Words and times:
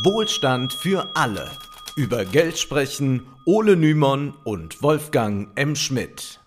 Wohlstand 0.00 0.72
für 0.72 1.10
alle. 1.14 1.50
Über 1.96 2.24
Geld 2.24 2.58
sprechen 2.58 3.26
Ole 3.44 3.76
Nymon 3.76 4.32
und 4.42 4.82
Wolfgang 4.82 5.48
M. 5.54 5.76
Schmidt. 5.76 6.40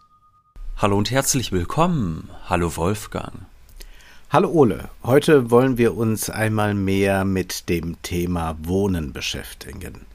Hallo 0.78 0.98
und 0.98 1.12
herzlich 1.12 1.52
willkommen. 1.52 2.32
Hallo 2.50 2.76
Wolfgang. 2.76 3.46
Hallo 4.32 4.50
Ole, 4.50 4.90
heute 5.04 5.52
wollen 5.52 5.78
wir 5.78 5.96
uns 5.96 6.32
einmal 6.32 6.74
mehr 6.74 7.24
mit 7.24 7.70
dem 7.70 8.02
Thema 8.02 8.58
Wohnen 8.64 9.14
beschäftigen. 9.14 10.08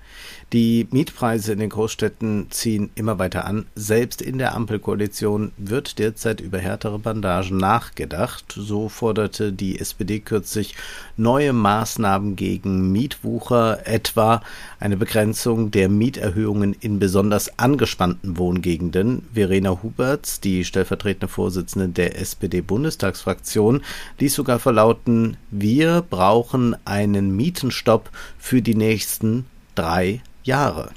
Die 0.53 0.89
Mietpreise 0.91 1.53
in 1.53 1.61
den 1.61 1.71
Großstädten 1.71 2.49
ziehen 2.51 2.91
immer 2.97 3.19
weiter 3.19 3.45
an. 3.45 3.67
Selbst 3.75 4.21
in 4.21 4.39
der 4.39 4.55
Ampelkoalition 4.55 5.53
wird 5.57 5.99
derzeit 5.99 6.41
über 6.41 6.59
härtere 6.59 6.99
Bandagen 6.99 7.57
nachgedacht. 7.57 8.53
So 8.57 8.89
forderte 8.89 9.53
die 9.53 9.79
SPD 9.79 10.19
kürzlich 10.19 10.75
neue 11.16 11.53
Maßnahmen 11.53 12.34
gegen 12.34 12.91
Mietwucher, 12.91 13.87
etwa 13.87 14.43
eine 14.80 14.97
Begrenzung 14.97 15.70
der 15.70 15.89
Mieterhöhungen 15.89 16.75
in 16.81 16.98
besonders 16.98 17.59
angespannten 17.59 18.37
Wohngegenden. 18.37 19.28
Verena 19.33 19.83
Huberts, 19.83 20.41
die 20.41 20.65
stellvertretende 20.65 21.28
Vorsitzende 21.28 21.89
der 21.89 22.19
SPD-Bundestagsfraktion, 22.19 23.83
ließ 24.19 24.34
sogar 24.34 24.59
verlauten, 24.59 25.37
wir 25.51 26.05
brauchen 26.09 26.77
einen 26.84 27.37
Mietenstopp 27.37 28.11
für 28.39 28.62
die 28.62 28.75
nächsten 28.75 29.47
drei 29.74 30.23
Jahre. 30.45 30.91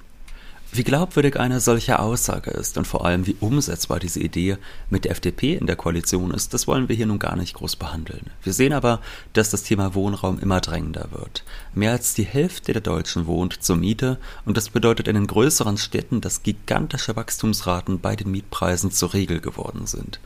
Wie 0.76 0.84
glaubwürdig 0.84 1.40
eine 1.40 1.60
solche 1.60 2.00
Aussage 2.00 2.50
ist 2.50 2.80
und 2.80 2.88
vor 2.88 3.06
allem 3.06 3.28
wie 3.28 3.36
umsetzbar 3.40 4.00
diese 4.00 4.20
Idee 4.20 4.58
mit 4.90 5.06
der 5.06 5.12
FDP 5.12 5.54
in 5.54 5.68
der 5.68 5.76
Koalition 5.76 6.32
ist, 6.32 6.52
das 6.56 6.66
wollen 6.66 6.90
wir 6.90 6.96
hier 6.96 7.06
nun 7.06 7.20
gar 7.20 7.36
nicht 7.36 7.54
groß 7.54 7.76
behandeln. 7.76 8.32
Wir 8.42 8.54
sehen 8.54 8.74
aber, 8.74 9.00
dass 9.34 9.52
das 9.52 9.62
Thema 9.62 9.94
Wohnraum 9.94 10.40
immer 10.40 10.62
drängender 10.62 11.10
wird. 11.12 11.44
Mehr 11.76 11.92
als 11.92 12.16
die 12.16 12.24
Hälfte 12.24 12.74
der 12.74 12.82
Deutschen 12.82 13.28
wohnt 13.28 13.62
zur 13.62 13.76
Miete 13.76 14.18
und 14.46 14.58
das 14.58 14.70
bedeutet 14.70 15.08
in 15.08 15.14
den 15.14 15.28
größeren 15.28 15.78
Städten, 15.78 16.22
dass 16.22 16.42
gigantische 16.42 17.16
Wachstumsraten 17.16 18.00
bei 18.00 18.16
den 18.16 18.32
Mietpreisen 18.32 18.90
zur 18.90 19.14
Regel 19.14 19.42
geworden 19.42 19.86
sind. 19.86 20.20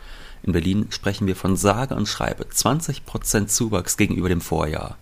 In 0.43 0.53
Berlin 0.53 0.87
sprechen 0.91 1.27
wir 1.27 1.35
von 1.35 1.57
sage 1.57 1.93
und 1.93 2.07
schreibe 2.07 2.47
20 2.47 3.05
Prozent 3.05 3.51
Zuwachs 3.51 3.97
gegenüber 3.97 4.29
dem 4.29 4.39
Vorjahr. 4.39 4.95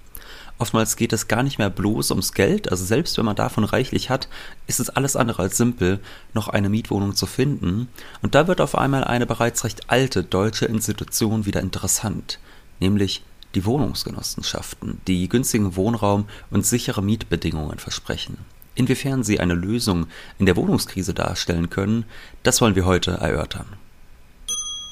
Oftmals 0.57 0.95
geht 0.95 1.11
es 1.11 1.27
gar 1.27 1.43
nicht 1.43 1.57
mehr 1.57 1.69
bloß 1.69 2.11
ums 2.11 2.31
Geld, 2.31 2.71
also 2.71 2.85
selbst 2.85 3.17
wenn 3.17 3.25
man 3.25 3.35
davon 3.35 3.65
reichlich 3.65 4.09
hat, 4.09 4.29
ist 4.67 4.79
es 4.79 4.89
alles 4.89 5.17
andere 5.17 5.41
als 5.41 5.57
simpel, 5.57 5.99
noch 6.33 6.47
eine 6.47 6.69
Mietwohnung 6.69 7.13
zu 7.13 7.25
finden. 7.25 7.89
Und 8.21 8.35
da 8.35 8.47
wird 8.47 8.61
auf 8.61 8.77
einmal 8.77 9.03
eine 9.03 9.25
bereits 9.25 9.65
recht 9.65 9.89
alte 9.89 10.23
deutsche 10.23 10.65
Institution 10.65 11.45
wieder 11.45 11.59
interessant, 11.59 12.39
nämlich 12.79 13.23
die 13.53 13.65
Wohnungsgenossenschaften, 13.65 15.01
die 15.07 15.27
günstigen 15.27 15.75
Wohnraum 15.75 16.25
und 16.51 16.65
sichere 16.65 17.01
Mietbedingungen 17.01 17.79
versprechen. 17.79 18.37
Inwiefern 18.75 19.23
sie 19.23 19.39
eine 19.39 19.53
Lösung 19.53 20.07
in 20.37 20.45
der 20.45 20.57
Wohnungskrise 20.57 21.13
darstellen 21.13 21.69
können, 21.69 22.05
das 22.43 22.61
wollen 22.61 22.75
wir 22.75 22.85
heute 22.85 23.11
erörtern. 23.11 23.67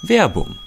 Werbung 0.04 0.58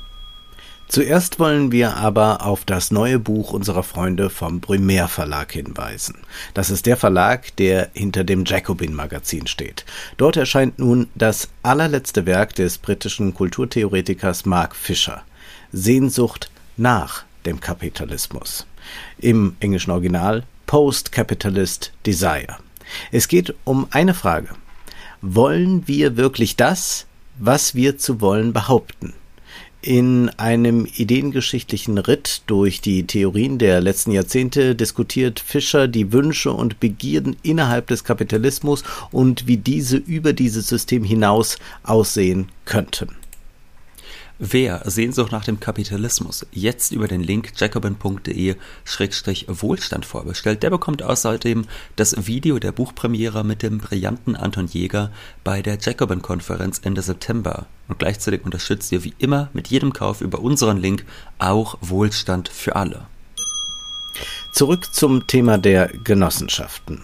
Zuerst 0.88 1.40
wollen 1.40 1.72
wir 1.72 1.96
aber 1.96 2.46
auf 2.46 2.64
das 2.64 2.90
neue 2.90 3.18
Buch 3.18 3.52
unserer 3.52 3.82
Freunde 3.82 4.30
vom 4.30 4.60
Brumaire 4.60 5.08
Verlag 5.08 5.52
hinweisen. 5.52 6.18
Das 6.54 6.70
ist 6.70 6.86
der 6.86 6.96
Verlag, 6.96 7.54
der 7.56 7.90
hinter 7.92 8.22
dem 8.22 8.44
Jacobin 8.44 8.94
Magazin 8.94 9.48
steht. 9.48 9.84
Dort 10.16 10.36
erscheint 10.36 10.78
nun 10.78 11.08
das 11.16 11.48
allerletzte 11.62 12.24
Werk 12.24 12.54
des 12.54 12.78
britischen 12.78 13.34
Kulturtheoretikers 13.34 14.46
Mark 14.46 14.76
Fisher. 14.76 15.22
Sehnsucht 15.72 16.50
nach 16.76 17.24
dem 17.44 17.60
Kapitalismus. 17.60 18.66
Im 19.18 19.56
englischen 19.58 19.90
Original 19.90 20.44
Post-Capitalist 20.66 21.92
Desire. 22.06 22.58
Es 23.10 23.26
geht 23.26 23.54
um 23.64 23.88
eine 23.90 24.14
Frage. 24.14 24.50
Wollen 25.20 25.88
wir 25.88 26.16
wirklich 26.16 26.54
das, 26.54 27.06
was 27.38 27.74
wir 27.74 27.98
zu 27.98 28.20
wollen 28.20 28.52
behaupten? 28.52 29.14
In 29.86 30.30
einem 30.30 30.84
ideengeschichtlichen 30.96 31.98
Ritt 31.98 32.42
durch 32.48 32.80
die 32.80 33.06
Theorien 33.06 33.58
der 33.58 33.80
letzten 33.80 34.10
Jahrzehnte 34.10 34.74
diskutiert 34.74 35.38
Fischer 35.38 35.86
die 35.86 36.12
Wünsche 36.12 36.50
und 36.50 36.80
Begierden 36.80 37.36
innerhalb 37.44 37.86
des 37.86 38.02
Kapitalismus 38.02 38.82
und 39.12 39.46
wie 39.46 39.58
diese 39.58 39.96
über 39.96 40.32
dieses 40.32 40.66
System 40.66 41.04
hinaus 41.04 41.56
aussehen 41.84 42.48
könnten. 42.64 43.10
Wer 44.38 44.82
Sehnsucht 44.84 45.32
nach 45.32 45.44
dem 45.44 45.60
Kapitalismus 45.60 46.44
jetzt 46.52 46.92
über 46.92 47.08
den 47.08 47.22
Link 47.22 47.52
jacobin.de-wohlstand 47.56 50.04
vorbestellt, 50.04 50.62
der 50.62 50.68
bekommt 50.68 51.02
außerdem 51.02 51.64
das 51.96 52.26
Video 52.26 52.58
der 52.58 52.72
Buchpremiere 52.72 53.44
mit 53.44 53.62
dem 53.62 53.78
brillanten 53.78 54.36
Anton 54.36 54.66
Jäger 54.66 55.10
bei 55.42 55.62
der 55.62 55.78
Jacobin-Konferenz 55.80 56.82
Ende 56.84 57.00
September. 57.00 57.64
Und 57.88 57.98
gleichzeitig 57.98 58.44
unterstützt 58.44 58.92
ihr 58.92 59.04
wie 59.04 59.14
immer 59.16 59.48
mit 59.54 59.68
jedem 59.68 59.94
Kauf 59.94 60.20
über 60.20 60.40
unseren 60.40 60.76
Link 60.76 61.06
auch 61.38 61.78
Wohlstand 61.80 62.50
für 62.50 62.76
alle. 62.76 63.06
Zurück 64.52 64.94
zum 64.94 65.26
Thema 65.26 65.56
der 65.56 65.88
Genossenschaften. 65.88 67.00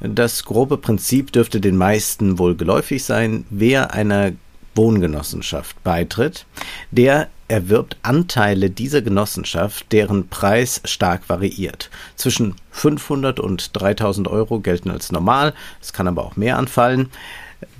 Das 0.00 0.44
grobe 0.44 0.78
Prinzip 0.78 1.32
dürfte 1.32 1.60
den 1.60 1.76
meisten 1.76 2.38
wohl 2.38 2.54
geläufig 2.54 3.02
sein. 3.02 3.44
Wer 3.50 3.92
einer 3.92 4.30
Wohngenossenschaft 4.76 5.82
beitritt, 5.82 6.46
der 6.90 7.28
erwirbt 7.48 7.96
Anteile 8.02 8.70
dieser 8.70 9.02
Genossenschaft, 9.02 9.92
deren 9.92 10.28
Preis 10.28 10.80
stark 10.84 11.28
variiert. 11.28 11.90
Zwischen 12.16 12.56
500 12.72 13.40
und 13.40 13.70
3000 13.72 14.28
Euro 14.28 14.60
gelten 14.60 14.90
als 14.90 15.12
normal, 15.12 15.54
es 15.80 15.92
kann 15.92 16.08
aber 16.08 16.24
auch 16.24 16.36
mehr 16.36 16.58
anfallen. 16.58 17.10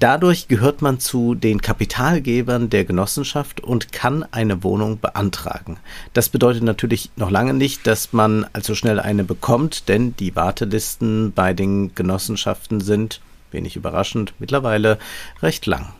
Dadurch 0.01 0.49
gehört 0.49 0.81
man 0.81 1.01
zu 1.01 1.35
den 1.35 1.61
Kapitalgebern 1.61 2.71
der 2.71 2.85
Genossenschaft 2.85 3.61
und 3.61 3.93
kann 3.93 4.25
eine 4.31 4.63
Wohnung 4.63 5.01
beantragen. 5.01 5.79
Das 6.15 6.31
bedeutet 6.31 6.63
natürlich 6.63 7.11
noch 7.17 7.31
lange 7.31 7.53
nicht, 7.53 7.87
dass 7.87 8.13
man 8.13 8.47
allzu 8.53 8.75
schnell 8.75 9.01
eine 9.01 9.25
bekommt, 9.25 9.89
denn 9.89 10.17
die 10.17 10.35
Wartelisten 10.35 11.33
bei 11.33 11.53
den 11.53 11.95
Genossenschaften 11.95 12.81
sind, 12.81 13.21
wenig 13.51 13.77
überraschend, 13.77 14.33
mittlerweile 14.39 14.99
recht 15.43 15.67
lang. 15.67 15.93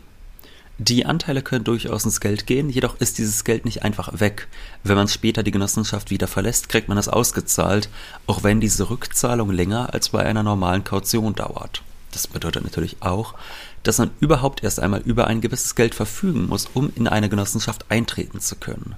Die 0.79 1.07
Anteile 1.07 1.41
können 1.41 1.63
durchaus 1.63 2.05
ins 2.05 2.19
Geld 2.19 2.45
gehen, 2.45 2.69
jedoch 2.69 2.97
ist 2.99 3.17
dieses 3.17 3.43
Geld 3.43 3.65
nicht 3.65 3.81
einfach 3.81 4.19
weg. 4.19 4.47
Wenn 4.83 4.95
man 4.95 5.07
später 5.07 5.41
die 5.41 5.51
Genossenschaft 5.51 6.11
wieder 6.11 6.27
verlässt, 6.27 6.69
kriegt 6.69 6.87
man 6.87 6.99
es 6.99 7.09
ausgezahlt, 7.09 7.89
auch 8.27 8.43
wenn 8.43 8.61
diese 8.61 8.91
Rückzahlung 8.91 9.49
länger 9.49 9.93
als 9.95 10.09
bei 10.09 10.23
einer 10.23 10.43
normalen 10.43 10.83
Kaution 10.83 11.33
dauert. 11.33 11.81
Das 12.11 12.27
bedeutet 12.27 12.63
natürlich 12.63 12.97
auch, 12.99 13.33
dass 13.81 13.97
man 13.97 14.11
überhaupt 14.19 14.63
erst 14.63 14.79
einmal 14.79 15.01
über 15.01 15.25
ein 15.25 15.41
gewisses 15.41 15.73
Geld 15.73 15.95
verfügen 15.95 16.45
muss, 16.47 16.69
um 16.71 16.91
in 16.95 17.07
eine 17.07 17.29
Genossenschaft 17.29 17.89
eintreten 17.89 18.39
zu 18.39 18.55
können. 18.55 18.95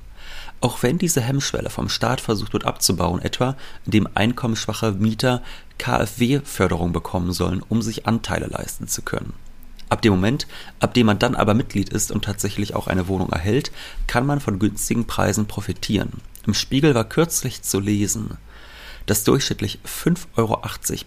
Auch 0.59 0.83
wenn 0.83 0.97
diese 0.97 1.21
Hemmschwelle 1.21 1.69
vom 1.69 1.87
Staat 1.87 2.19
versucht 2.19 2.51
wird 2.51 2.65
abzubauen, 2.65 3.21
etwa 3.21 3.55
indem 3.85 4.09
einkommensschwache 4.15 4.91
Mieter 4.91 5.41
KfW-Förderung 5.77 6.91
bekommen 6.91 7.31
sollen, 7.31 7.63
um 7.69 7.81
sich 7.81 8.05
Anteile 8.05 8.47
leisten 8.47 8.89
zu 8.89 9.01
können. 9.01 9.33
Ab 9.89 10.03
dem 10.03 10.13
Moment, 10.13 10.47
ab 10.79 10.93
dem 10.93 11.07
man 11.07 11.19
dann 11.19 11.35
aber 11.35 11.55
Mitglied 11.55 11.89
ist 11.89 12.11
und 12.11 12.23
tatsächlich 12.23 12.75
auch 12.75 12.87
eine 12.87 13.07
Wohnung 13.07 13.29
erhält, 13.29 13.71
kann 14.05 14.25
man 14.25 14.39
von 14.39 14.59
günstigen 14.59 15.05
Preisen 15.05 15.47
profitieren. 15.47 16.13
Im 16.45 16.53
Spiegel 16.53 16.93
war 16.93 17.05
kürzlich 17.05 17.63
zu 17.63 17.79
lesen, 17.79 18.37
dass 19.07 19.23
durchschnittlich 19.23 19.79
5,80 19.85 20.27
Euro 20.37 20.61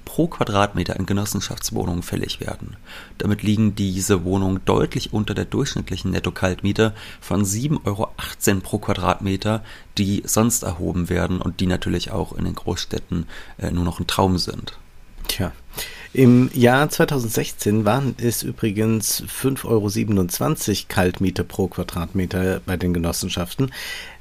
pro 0.04 0.26
Quadratmeter 0.26 0.96
in 0.96 1.06
Genossenschaftswohnungen 1.06 2.02
fällig 2.02 2.40
werden. 2.40 2.76
Damit 3.18 3.44
liegen 3.44 3.76
diese 3.76 4.24
Wohnungen 4.24 4.60
deutlich 4.64 5.12
unter 5.12 5.34
der 5.34 5.44
durchschnittlichen 5.44 6.10
Netto-Kaltmiete 6.10 6.94
von 7.20 7.44
7,18 7.44 7.84
Euro 7.86 8.10
pro 8.62 8.78
Quadratmeter, 8.78 9.62
die 9.98 10.24
sonst 10.26 10.64
erhoben 10.64 11.08
werden 11.08 11.40
und 11.40 11.60
die 11.60 11.66
natürlich 11.66 12.10
auch 12.10 12.32
in 12.32 12.44
den 12.44 12.56
Großstädten 12.56 13.26
äh, 13.58 13.70
nur 13.70 13.84
noch 13.84 14.00
ein 14.00 14.08
Traum 14.08 14.36
sind. 14.38 14.76
Tja, 15.28 15.52
im 16.12 16.50
Jahr 16.52 16.90
2016 16.90 17.86
waren 17.86 18.14
es 18.18 18.42
übrigens 18.42 19.22
5,27 19.22 19.64
Euro 19.66 20.86
Kaltmiete 20.88 21.42
pro 21.42 21.68
Quadratmeter 21.68 22.60
bei 22.66 22.76
den 22.76 22.92
Genossenschaften. 22.92 23.72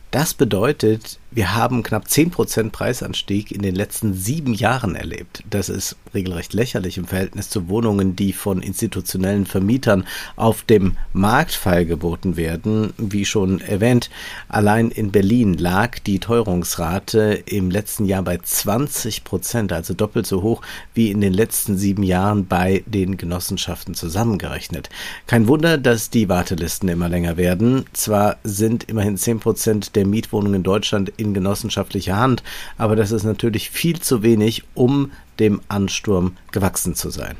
Das 0.09 0.33
bedeutet, 0.33 1.19
wir 1.33 1.55
haben 1.55 1.81
knapp 1.81 2.07
10% 2.07 2.71
Preisanstieg 2.71 3.51
in 3.51 3.61
den 3.61 3.73
letzten 3.73 4.13
sieben 4.13 4.53
Jahren 4.53 4.95
erlebt. 4.95 5.43
Das 5.49 5.69
ist 5.69 5.95
regelrecht 6.13 6.53
lächerlich 6.53 6.97
im 6.97 7.05
Verhältnis 7.05 7.49
zu 7.49 7.69
Wohnungen, 7.69 8.17
die 8.17 8.33
von 8.33 8.61
institutionellen 8.61 9.45
Vermietern 9.45 10.05
auf 10.35 10.63
dem 10.63 10.97
Markt 11.13 11.53
feilgeboten 11.53 12.35
werden. 12.35 12.93
Wie 12.97 13.23
schon 13.23 13.61
erwähnt, 13.61 14.09
allein 14.49 14.91
in 14.91 15.11
Berlin 15.11 15.53
lag 15.53 15.99
die 15.99 16.19
Teuerungsrate 16.19 17.43
im 17.45 17.71
letzten 17.71 18.05
Jahr 18.05 18.23
bei 18.23 18.37
20 18.37 19.23
Prozent, 19.23 19.71
also 19.71 19.93
doppelt 19.93 20.27
so 20.27 20.41
hoch 20.41 20.61
wie 20.93 21.11
in 21.11 21.21
den 21.21 21.33
letzten 21.33 21.77
sieben 21.77 22.03
Jahren 22.03 22.47
bei 22.47 22.83
den 22.85 23.15
Genossenschaften 23.15 23.93
zusammengerechnet. 23.93 24.89
Kein 25.27 25.47
Wunder, 25.47 25.77
dass 25.77 26.09
die 26.09 26.27
Wartelisten 26.27 26.89
immer 26.89 27.07
länger 27.07 27.37
werden. 27.37 27.85
Zwar 27.93 28.35
sind 28.43 28.83
immerhin 28.89 29.15
10 29.15 29.39
Prozent 29.39 29.95
der 29.95 30.05
Mietwohnungen 30.05 30.55
in 30.55 30.63
Deutschland 30.63 31.13
in 31.21 31.33
genossenschaftlicher 31.33 32.17
Hand, 32.17 32.43
aber 32.77 32.95
das 32.95 33.11
ist 33.11 33.23
natürlich 33.23 33.69
viel 33.69 33.99
zu 33.99 34.23
wenig, 34.23 34.63
um 34.73 35.11
dem 35.39 35.61
Ansturm 35.67 36.37
gewachsen 36.51 36.95
zu 36.95 37.09
sein. 37.09 37.37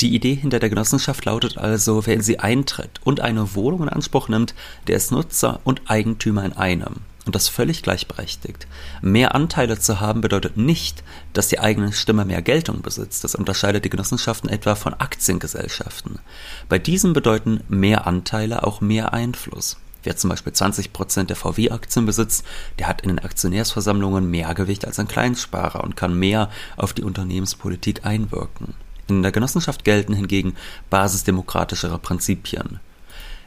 Die 0.00 0.14
Idee 0.14 0.34
hinter 0.34 0.58
der 0.58 0.68
Genossenschaft 0.68 1.24
lautet 1.24 1.56
also, 1.56 2.06
wer 2.06 2.14
in 2.14 2.20
sie 2.20 2.38
eintritt 2.38 3.00
und 3.04 3.20
eine 3.20 3.54
Wohnung 3.54 3.84
in 3.84 3.88
Anspruch 3.88 4.28
nimmt, 4.28 4.54
der 4.88 4.96
ist 4.96 5.10
Nutzer 5.10 5.60
und 5.64 5.82
Eigentümer 5.86 6.44
in 6.44 6.52
einem. 6.52 6.96
Und 7.24 7.34
das 7.34 7.48
völlig 7.48 7.82
gleichberechtigt. 7.82 8.68
Mehr 9.02 9.34
Anteile 9.34 9.80
zu 9.80 9.98
haben 9.98 10.20
bedeutet 10.20 10.56
nicht, 10.56 11.02
dass 11.32 11.48
die 11.48 11.58
eigene 11.58 11.92
Stimme 11.92 12.24
mehr 12.24 12.40
Geltung 12.40 12.82
besitzt. 12.82 13.24
Das 13.24 13.34
unterscheidet 13.34 13.84
die 13.84 13.90
Genossenschaften 13.90 14.48
etwa 14.48 14.76
von 14.76 14.94
Aktiengesellschaften. 14.94 16.20
Bei 16.68 16.78
diesen 16.78 17.14
bedeuten 17.14 17.64
mehr 17.68 18.06
Anteile 18.06 18.64
auch 18.64 18.80
mehr 18.80 19.12
Einfluss. 19.12 19.76
Wer 20.06 20.16
zum 20.16 20.30
Beispiel 20.30 20.52
20 20.52 20.92
Prozent 20.92 21.30
der 21.30 21.36
VW-Aktien 21.36 22.06
besitzt, 22.06 22.44
der 22.78 22.86
hat 22.86 23.00
in 23.00 23.08
den 23.08 23.18
Aktionärsversammlungen 23.18 24.30
mehr 24.30 24.54
Gewicht 24.54 24.86
als 24.86 25.00
ein 25.00 25.08
Kleinsparer 25.08 25.82
und 25.82 25.96
kann 25.96 26.16
mehr 26.16 26.48
auf 26.76 26.92
die 26.92 27.02
Unternehmenspolitik 27.02 28.06
einwirken. 28.06 28.74
In 29.08 29.24
der 29.24 29.32
Genossenschaft 29.32 29.82
gelten 29.82 30.14
hingegen 30.14 30.54
basisdemokratischere 30.90 31.98
Prinzipien. 31.98 32.78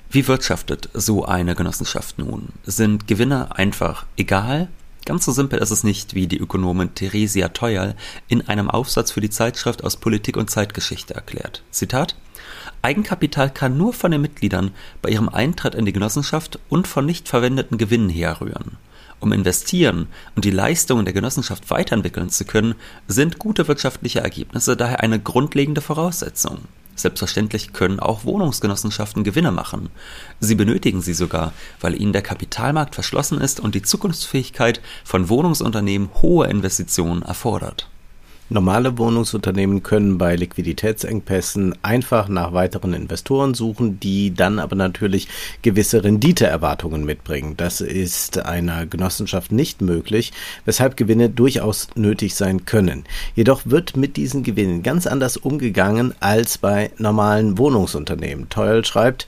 Wie 0.09 0.27
wirtschaftet 0.27 0.89
so 0.93 1.23
eine 1.23 1.55
Genossenschaft 1.55 2.19
nun? 2.19 2.49
Sind 2.65 3.07
Gewinne 3.07 3.55
einfach 3.55 4.05
egal? 4.17 4.67
Ganz 5.05 5.23
so 5.23 5.31
simpel 5.31 5.59
ist 5.59 5.71
es 5.71 5.85
nicht, 5.85 6.13
wie 6.13 6.27
die 6.27 6.39
Ökonomin 6.39 6.93
Theresia 6.93 7.47
Teuerl 7.47 7.95
in 8.27 8.49
einem 8.49 8.69
Aufsatz 8.69 9.11
für 9.11 9.21
die 9.21 9.29
Zeitschrift 9.29 9.85
aus 9.85 9.95
Politik 9.95 10.35
und 10.35 10.49
Zeitgeschichte 10.49 11.15
erklärt. 11.15 11.63
Zitat 11.71 12.17
Eigenkapital 12.81 13.49
kann 13.49 13.77
nur 13.77 13.93
von 13.93 14.11
den 14.11 14.21
Mitgliedern 14.21 14.71
bei 15.01 15.09
ihrem 15.09 15.29
Eintritt 15.29 15.75
in 15.75 15.85
die 15.85 15.93
Genossenschaft 15.93 16.59
und 16.69 16.87
von 16.87 17.05
nicht 17.05 17.27
verwendeten 17.27 17.77
Gewinnen 17.77 18.09
herrühren. 18.09 18.77
Um 19.19 19.33
investieren 19.33 20.07
und 20.35 20.45
die 20.45 20.51
Leistungen 20.51 21.03
der 21.03 21.13
Genossenschaft 21.13 21.69
weiterentwickeln 21.69 22.29
zu 22.29 22.45
können, 22.45 22.75
sind 23.07 23.37
gute 23.37 23.67
wirtschaftliche 23.67 24.21
Ergebnisse 24.21 24.77
daher 24.77 25.01
eine 25.01 25.19
grundlegende 25.19 25.81
Voraussetzung. 25.81 26.59
Selbstverständlich 26.95 27.73
können 27.73 27.99
auch 27.99 28.25
Wohnungsgenossenschaften 28.25 29.23
Gewinne 29.23 29.51
machen. 29.51 29.89
Sie 30.39 30.55
benötigen 30.55 31.01
sie 31.01 31.13
sogar, 31.13 31.53
weil 31.79 31.99
ihnen 31.99 32.13
der 32.13 32.21
Kapitalmarkt 32.21 32.95
verschlossen 32.95 33.39
ist 33.39 33.59
und 33.59 33.75
die 33.75 33.81
Zukunftsfähigkeit 33.81 34.81
von 35.03 35.29
Wohnungsunternehmen 35.29 36.09
hohe 36.21 36.47
Investitionen 36.47 37.21
erfordert. 37.21 37.89
Normale 38.51 38.97
Wohnungsunternehmen 38.97 39.83
können 39.83 40.17
bei 40.17 40.35
Liquiditätsengpässen 40.35 41.75
einfach 41.83 42.27
nach 42.29 42.51
weiteren 42.51 42.93
Investoren 42.93 43.53
suchen, 43.53 43.99
die 43.99 44.33
dann 44.33 44.57
aber 44.57 44.75
natürlich 44.75 45.27
gewisse 45.61 46.03
Renditeerwartungen 46.03 47.05
mitbringen. 47.05 47.55
Das 47.57 47.79
ist 47.79 48.39
einer 48.39 48.87
Genossenschaft 48.87 49.51
nicht 49.51 49.81
möglich, 49.81 50.33
weshalb 50.65 50.97
Gewinne 50.97 51.29
durchaus 51.29 51.89
nötig 51.93 52.33
sein 52.33 52.65
können. 52.65 53.03
Jedoch 53.35 53.61
wird 53.65 53.95
mit 53.95 54.17
diesen 54.17 54.41
Gewinnen 54.41 54.81
ganz 54.81 55.05
anders 55.05 55.37
umgegangen 55.37 56.15
als 56.19 56.57
bei 56.57 56.89
normalen 56.97 57.59
Wohnungsunternehmen. 57.59 58.49
Teuer 58.49 58.83
schreibt, 58.83 59.27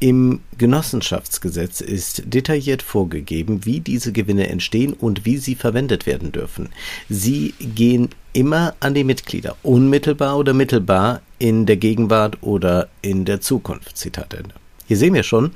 im 0.00 0.40
Genossenschaftsgesetz 0.56 1.80
ist 1.80 2.22
detailliert 2.26 2.82
vorgegeben, 2.82 3.64
wie 3.64 3.80
diese 3.80 4.12
Gewinne 4.12 4.48
entstehen 4.48 4.92
und 4.92 5.24
wie 5.24 5.38
sie 5.38 5.54
verwendet 5.54 6.06
werden 6.06 6.32
dürfen. 6.32 6.68
Sie 7.08 7.54
gehen 7.58 8.10
immer 8.32 8.74
an 8.80 8.94
die 8.94 9.04
Mitglieder, 9.04 9.56
unmittelbar 9.62 10.38
oder 10.38 10.54
mittelbar 10.54 11.22
in 11.38 11.66
der 11.66 11.76
Gegenwart 11.76 12.38
oder 12.42 12.88
in 13.02 13.24
der 13.24 13.40
Zukunft. 13.40 13.96
Zitat 13.96 14.34
Ende. 14.34 14.54
Hier 14.86 14.96
sehen 14.96 15.14
wir 15.14 15.22
schon, 15.22 15.50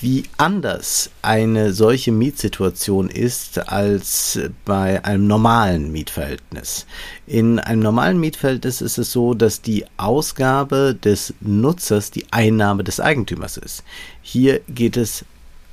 wie 0.00 0.24
anders 0.36 1.10
eine 1.22 1.72
solche 1.72 2.12
Mietsituation 2.12 3.08
ist 3.08 3.68
als 3.68 4.38
bei 4.64 5.04
einem 5.04 5.26
normalen 5.26 5.92
Mietverhältnis. 5.92 6.86
In 7.26 7.58
einem 7.58 7.82
normalen 7.82 8.20
Mietverhältnis 8.20 8.80
ist 8.80 8.98
es 8.98 9.12
so, 9.12 9.34
dass 9.34 9.62
die 9.62 9.84
Ausgabe 9.96 10.94
des 10.94 11.34
Nutzers 11.40 12.10
die 12.10 12.26
Einnahme 12.30 12.84
des 12.84 13.00
Eigentümers 13.00 13.56
ist. 13.56 13.82
Hier 14.22 14.60
geht 14.68 14.96
es 14.96 15.24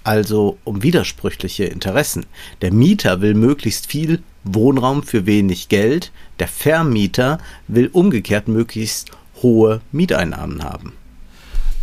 also 0.04 0.58
um 0.64 0.84
widersprüchliche 0.84 1.66
Interessen. 1.66 2.26
Der 2.62 2.72
Mieter 2.72 3.22
will 3.22 3.34
möglichst 3.34 3.88
viel 3.88 4.24
Wohnraum 4.46 5.04
für 5.04 5.26
wenig 5.26 5.68
Geld, 5.68 6.12
der 6.40 6.48
Vermieter 6.48 7.40
will 7.68 7.90
umgekehrt 7.92 8.48
möglichst 8.48 9.12
hohe 9.42 9.82
Mieteinnahmen 9.92 10.64
haben. 10.64 10.94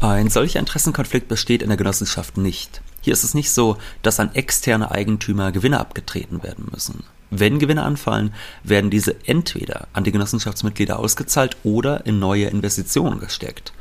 Ein 0.07 0.29
solcher 0.29 0.61
Interessenkonflikt 0.61 1.29
besteht 1.29 1.63
in 1.63 1.69
der 1.69 1.79
Genossenschaft 1.79 2.37
nicht. 2.37 2.83
Hier 3.01 3.15
ist 3.15 3.25
es 3.25 3.33
nicht 3.33 3.51
so, 3.51 3.79
dass 4.03 4.21
an 4.21 4.35
externe 4.35 4.91
Eigentümer 4.91 5.51
Gewinne 5.51 5.81
abgetreten 5.81 6.43
werden 6.43 6.69
müssen. 6.71 7.05
Wenn 7.31 7.59
Gewinne 7.59 7.85
anfallen, 7.85 8.35
werden 8.63 8.91
diese 8.91 9.17
entweder 9.27 9.89
an 9.95 10.05
die 10.05 10.13
Genossenschaftsmitglieder 10.13 10.99
ausgezahlt 10.99 11.57
oder 11.65 12.05
in 12.05 12.19
neue 12.19 12.49
Investitionen 12.49 13.19
gesteckt. 13.19 13.73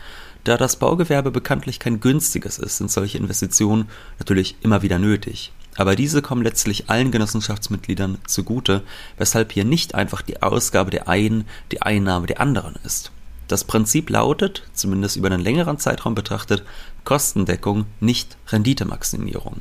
Da 0.45 0.55
das 0.55 0.77
Baugewerbe 0.77 1.29
bekanntlich 1.29 1.77
kein 1.77 1.99
günstiges 1.99 2.57
ist, 2.57 2.77
sind 2.77 2.89
solche 2.89 3.17
Investitionen 3.17 3.89
natürlich 4.17 4.55
immer 4.61 4.81
wieder 4.81 4.99
nötig. 4.99 5.51
Aber 5.75 5.97
diese 5.97 6.21
kommen 6.21 6.43
letztlich 6.43 6.89
allen 6.89 7.11
Genossenschaftsmitgliedern 7.11 8.17
zugute, 8.27 8.83
weshalb 9.17 9.51
hier 9.51 9.65
nicht 9.65 9.93
einfach 9.93 10.21
die 10.21 10.41
Ausgabe 10.41 10.89
der 10.89 11.09
einen 11.09 11.43
die 11.73 11.81
Einnahme 11.81 12.27
der 12.27 12.39
anderen 12.39 12.77
ist. 12.85 13.11
Das 13.53 13.65
Prinzip 13.65 14.09
lautet, 14.09 14.63
zumindest 14.73 15.15
über 15.15 15.27
einen 15.27 15.39
längeren 15.39 15.77
Zeitraum 15.77 16.15
betrachtet, 16.15 16.63
Kostendeckung, 17.03 17.85
nicht 17.99 18.35
Renditemaximierung. 18.47 19.57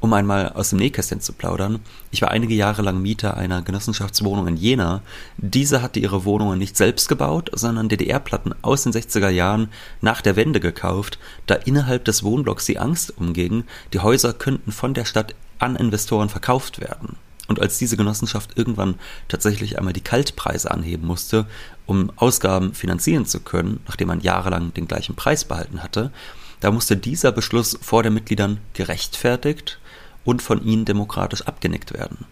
Um 0.00 0.14
einmal 0.14 0.48
aus 0.54 0.70
dem 0.70 0.78
Nähkästchen 0.78 1.20
zu 1.20 1.34
plaudern, 1.34 1.80
ich 2.10 2.22
war 2.22 2.30
einige 2.30 2.54
Jahre 2.54 2.80
lang 2.80 3.02
Mieter 3.02 3.36
einer 3.36 3.60
Genossenschaftswohnung 3.60 4.48
in 4.48 4.56
Jena. 4.56 5.02
Diese 5.36 5.82
hatte 5.82 6.00
ihre 6.00 6.24
Wohnungen 6.24 6.58
nicht 6.58 6.74
selbst 6.78 7.06
gebaut, 7.06 7.50
sondern 7.52 7.90
DDR-Platten 7.90 8.54
aus 8.62 8.84
den 8.84 8.94
60er 8.94 9.28
Jahren 9.28 9.68
nach 10.00 10.22
der 10.22 10.36
Wende 10.36 10.58
gekauft, 10.58 11.18
da 11.44 11.54
innerhalb 11.54 12.06
des 12.06 12.22
Wohnblocks 12.22 12.64
die 12.64 12.78
Angst 12.78 13.12
umging, 13.18 13.64
die 13.92 14.00
Häuser 14.00 14.32
könnten 14.32 14.72
von 14.72 14.94
der 14.94 15.04
Stadt 15.04 15.34
an 15.58 15.76
Investoren 15.76 16.30
verkauft 16.30 16.80
werden. 16.80 17.18
Und 17.48 17.60
als 17.60 17.78
diese 17.78 17.96
Genossenschaft 17.96 18.56
irgendwann 18.56 18.96
tatsächlich 19.26 19.78
einmal 19.78 19.94
die 19.94 20.02
Kaltpreise 20.02 20.70
anheben 20.70 21.06
musste, 21.06 21.46
um 21.88 22.12
Ausgaben 22.16 22.74
finanzieren 22.74 23.24
zu 23.24 23.40
können, 23.40 23.80
nachdem 23.88 24.08
man 24.08 24.20
jahrelang 24.20 24.74
den 24.74 24.86
gleichen 24.86 25.16
Preis 25.16 25.46
behalten 25.46 25.82
hatte, 25.82 26.12
da 26.60 26.70
musste 26.70 26.98
dieser 26.98 27.32
Beschluss 27.32 27.78
vor 27.80 28.02
den 28.02 28.12
Mitgliedern 28.12 28.58
gerechtfertigt 28.74 29.80
und 30.24 30.42
von 30.42 30.62
ihnen 30.62 30.84
demokratisch 30.84 31.42
abgenickt 31.42 31.94
werden. 31.94 32.26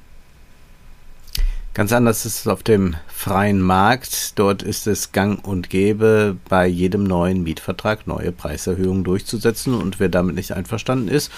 Ganz 1.73 1.93
anders 1.93 2.27
ist 2.27 2.41
es 2.41 2.49
auf 2.49 2.63
dem 2.63 2.97
freien 3.07 3.61
Markt. 3.61 4.39
Dort 4.39 4.63
ist 4.63 4.87
es 4.87 5.13
gang 5.13 5.43
und 5.47 5.71
gäbe, 5.71 6.37
bei 6.49 6.67
jedem 6.67 7.05
neuen 7.05 7.43
Mietvertrag 7.43 8.07
neue 8.07 8.33
Preiserhöhungen 8.33 9.05
durchzusetzen. 9.05 9.75
Und 9.75 10.01
wer 10.01 10.09
damit 10.09 10.37
nicht 10.37 10.53
einverstanden 10.53 11.09
ist, 11.09 11.31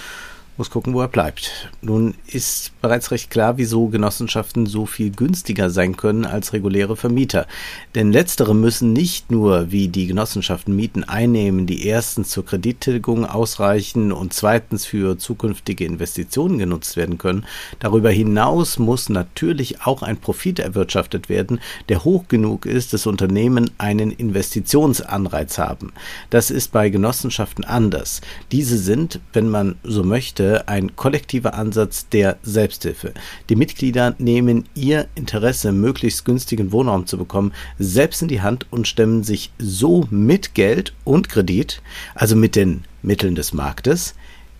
muss 0.58 0.70
gucken, 0.70 0.92
wo 0.92 1.00
er 1.00 1.08
bleibt. 1.08 1.70
Nun 1.82 2.14
ist 2.26 2.72
bereits 2.82 3.12
recht 3.12 3.30
klar, 3.30 3.58
wieso 3.58 3.86
Genossenschaften 3.86 4.66
so 4.66 4.86
viel 4.86 5.10
günstiger 5.10 5.70
sein 5.70 5.96
können 5.96 6.24
als 6.24 6.52
reguläre 6.52 6.96
Vermieter. 6.96 7.46
Denn 7.94 8.10
letztere 8.10 8.56
müssen 8.56 8.92
nicht 8.92 9.30
nur, 9.30 9.70
wie 9.70 9.86
die 9.86 10.08
Genossenschaften 10.08 10.74
Mieten 10.74 11.04
einnehmen, 11.04 11.66
die 11.66 11.86
erstens 11.86 12.30
zur 12.30 12.44
Kredittilgung 12.44 13.24
ausreichen 13.24 14.10
und 14.10 14.32
zweitens 14.32 14.84
für 14.84 15.16
zukünftige 15.16 15.84
Investitionen 15.84 16.58
genutzt 16.58 16.96
werden 16.96 17.18
können. 17.18 17.46
Darüber 17.78 18.10
hinaus 18.10 18.80
muss 18.80 19.08
natürlich 19.08 19.82
auch 19.82 20.02
ein 20.02 20.16
Profit 20.16 20.58
erwirtschaftet 20.58 21.28
werden, 21.28 21.60
der 21.88 22.02
hoch 22.02 22.26
genug 22.26 22.66
ist, 22.66 22.92
dass 22.92 23.06
Unternehmen 23.06 23.70
einen 23.78 24.10
Investitionsanreiz 24.10 25.58
haben. 25.58 25.92
Das 26.30 26.50
ist 26.50 26.72
bei 26.72 26.90
Genossenschaften 26.90 27.64
anders. 27.64 28.22
Diese 28.50 28.76
sind, 28.76 29.20
wenn 29.32 29.48
man 29.48 29.76
so 29.84 30.02
möchte, 30.02 30.47
ein 30.66 30.96
kollektiver 30.96 31.54
Ansatz 31.54 32.08
der 32.08 32.38
Selbsthilfe. 32.42 33.12
Die 33.48 33.56
Mitglieder 33.56 34.14
nehmen 34.18 34.64
ihr 34.74 35.08
Interesse, 35.14 35.72
möglichst 35.72 36.24
günstigen 36.24 36.72
Wohnraum 36.72 37.06
zu 37.06 37.18
bekommen, 37.18 37.52
selbst 37.78 38.22
in 38.22 38.28
die 38.28 38.42
Hand 38.42 38.66
und 38.70 38.88
stemmen 38.88 39.24
sich 39.24 39.52
so 39.58 40.06
mit 40.10 40.54
Geld 40.54 40.94
und 41.04 41.28
Kredit, 41.28 41.82
also 42.14 42.36
mit 42.36 42.56
den 42.56 42.84
Mitteln 43.02 43.34
des 43.34 43.52
Marktes, 43.52 44.14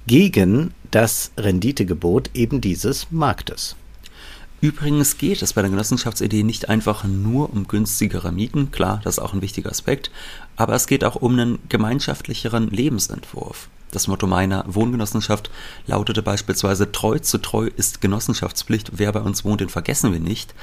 gegen 0.06 0.72
das 0.90 1.32
Renditegebot 1.36 2.30
eben 2.34 2.60
dieses 2.60 3.10
Marktes. 3.10 3.76
Übrigens 4.60 5.18
geht 5.18 5.42
es 5.42 5.52
bei 5.52 5.60
der 5.60 5.70
Genossenschaftsidee 5.70 6.42
nicht 6.42 6.68
einfach 6.68 7.04
nur 7.04 7.52
um 7.52 7.68
günstigere 7.68 8.32
Mieten, 8.32 8.72
klar, 8.72 9.00
das 9.04 9.18
ist 9.18 9.22
auch 9.22 9.32
ein 9.32 9.42
wichtiger 9.42 9.70
Aspekt, 9.70 10.10
aber 10.56 10.74
es 10.74 10.88
geht 10.88 11.04
auch 11.04 11.14
um 11.14 11.32
einen 11.32 11.58
gemeinschaftlicheren 11.68 12.68
Lebensentwurf. 12.68 13.68
Das 13.90 14.06
Motto 14.06 14.26
meiner 14.26 14.64
Wohngenossenschaft 14.66 15.50
lautete 15.86 16.22
beispielsweise 16.22 16.92
Treu 16.92 17.18
zu 17.18 17.38
treu 17.38 17.68
ist 17.74 18.00
Genossenschaftspflicht, 18.00 18.92
wer 18.94 19.12
bei 19.12 19.20
uns 19.20 19.44
wohnt, 19.44 19.60
den 19.60 19.70
vergessen 19.70 20.12
wir 20.12 20.20
nicht. 20.20 20.54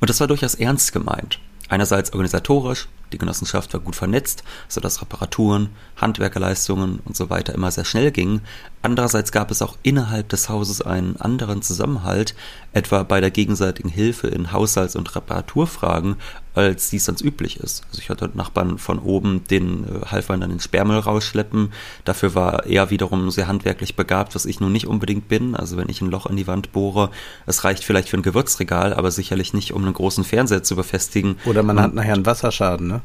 Und 0.00 0.10
das 0.10 0.20
war 0.20 0.26
durchaus 0.26 0.54
ernst 0.56 0.92
gemeint. 0.92 1.38
Einerseits 1.68 2.12
organisatorisch, 2.12 2.88
die 3.12 3.18
Genossenschaft 3.18 3.72
war 3.72 3.80
gut 3.80 3.96
vernetzt, 3.96 4.42
sodass 4.68 5.00
Reparaturen, 5.00 5.70
Handwerkerleistungen 5.96 7.00
und 7.04 7.16
so 7.16 7.30
weiter 7.30 7.54
immer 7.54 7.70
sehr 7.70 7.84
schnell 7.84 8.10
gingen. 8.10 8.42
Andererseits 8.82 9.32
gab 9.32 9.50
es 9.50 9.62
auch 9.62 9.76
innerhalb 9.82 10.28
des 10.28 10.48
Hauses 10.48 10.82
einen 10.82 11.16
anderen 11.16 11.62
Zusammenhalt, 11.62 12.34
etwa 12.72 13.04
bei 13.04 13.20
der 13.20 13.30
gegenseitigen 13.30 13.88
Hilfe 13.88 14.28
in 14.28 14.52
Haushalts- 14.52 14.96
und 14.96 15.14
Reparaturfragen, 15.14 16.16
als 16.54 16.90
dies 16.90 17.04
sonst 17.04 17.22
üblich 17.22 17.58
ist. 17.58 17.84
Also 17.88 18.00
ich 18.00 18.10
hatte 18.10 18.30
Nachbarn 18.34 18.78
von 18.78 18.98
oben, 18.98 19.44
den 19.44 19.84
äh, 19.84 20.06
half 20.06 20.28
man 20.28 20.40
dann 20.40 20.50
den 20.50 20.60
Sperrmüll 20.60 20.98
rausschleppen. 20.98 21.72
Dafür 22.04 22.34
war 22.34 22.66
er 22.66 22.90
wiederum 22.90 23.30
sehr 23.30 23.48
handwerklich 23.48 23.96
begabt, 23.96 24.34
was 24.34 24.46
ich 24.46 24.60
nun 24.60 24.72
nicht 24.72 24.86
unbedingt 24.86 25.28
bin. 25.28 25.54
Also 25.54 25.76
wenn 25.76 25.88
ich 25.88 26.00
ein 26.00 26.10
Loch 26.10 26.26
in 26.26 26.36
die 26.36 26.46
Wand 26.46 26.72
bohre, 26.72 27.10
es 27.46 27.64
reicht 27.64 27.84
vielleicht 27.84 28.08
für 28.08 28.18
ein 28.18 28.22
Gewürzregal, 28.22 28.92
aber 28.94 29.10
sicherlich 29.10 29.54
nicht, 29.54 29.72
um 29.72 29.82
einen 29.82 29.94
großen 29.94 30.24
Fernseher 30.24 30.62
zu 30.62 30.76
befestigen. 30.76 31.36
Oder 31.44 31.62
man 31.62 31.78
und, 31.78 31.82
hat 31.82 31.94
nachher 31.94 32.14
einen 32.14 32.26
Wasserschaden, 32.26 32.86
ne? 32.86 33.00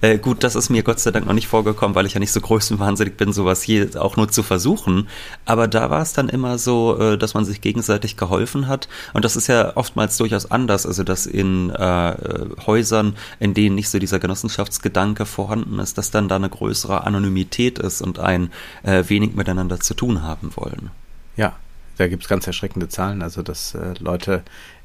Äh, 0.00 0.18
gut, 0.18 0.44
das 0.44 0.54
ist 0.54 0.70
mir 0.70 0.82
Gott 0.82 1.00
sei 1.00 1.10
Dank 1.10 1.26
noch 1.26 1.32
nicht 1.32 1.48
vorgekommen, 1.48 1.94
weil 1.94 2.06
ich 2.06 2.14
ja 2.14 2.20
nicht 2.20 2.32
so 2.32 2.40
größenwahnsinnig 2.40 3.16
bin, 3.16 3.32
sowas 3.32 3.62
hier 3.62 3.90
auch 4.00 4.16
nur 4.16 4.28
zu 4.28 4.42
versuchen. 4.42 5.08
Aber 5.44 5.68
da 5.68 5.90
war 5.90 6.02
es 6.02 6.12
dann 6.12 6.28
immer 6.28 6.58
so, 6.58 6.98
äh, 6.98 7.18
dass 7.18 7.34
man 7.34 7.44
sich 7.44 7.60
gegenseitig 7.60 8.16
geholfen 8.16 8.68
hat. 8.68 8.88
Und 9.12 9.24
das 9.24 9.36
ist 9.36 9.46
ja 9.46 9.76
oftmals 9.76 10.16
durchaus 10.16 10.50
anders. 10.50 10.86
Also, 10.86 11.04
dass 11.04 11.26
in 11.26 11.70
äh, 11.70 12.14
Häusern, 12.66 13.16
in 13.40 13.54
denen 13.54 13.74
nicht 13.74 13.88
so 13.88 13.98
dieser 13.98 14.18
Genossenschaftsgedanke 14.18 15.26
vorhanden 15.26 15.78
ist, 15.78 15.98
dass 15.98 16.10
dann 16.10 16.28
da 16.28 16.36
eine 16.36 16.48
größere 16.48 17.04
Anonymität 17.04 17.78
ist 17.78 18.02
und 18.02 18.18
ein 18.18 18.50
äh, 18.82 19.04
wenig 19.08 19.34
miteinander 19.34 19.80
zu 19.80 19.94
tun 19.94 20.22
haben 20.22 20.50
wollen. 20.56 20.90
Ja, 21.36 21.54
da 21.96 22.08
gibt 22.08 22.24
es 22.24 22.28
ganz 22.28 22.46
erschreckende 22.46 22.88
Zahlen, 22.88 23.22
also 23.22 23.42
dass 23.42 23.74
äh, 23.74 23.94
Leute 24.00 24.42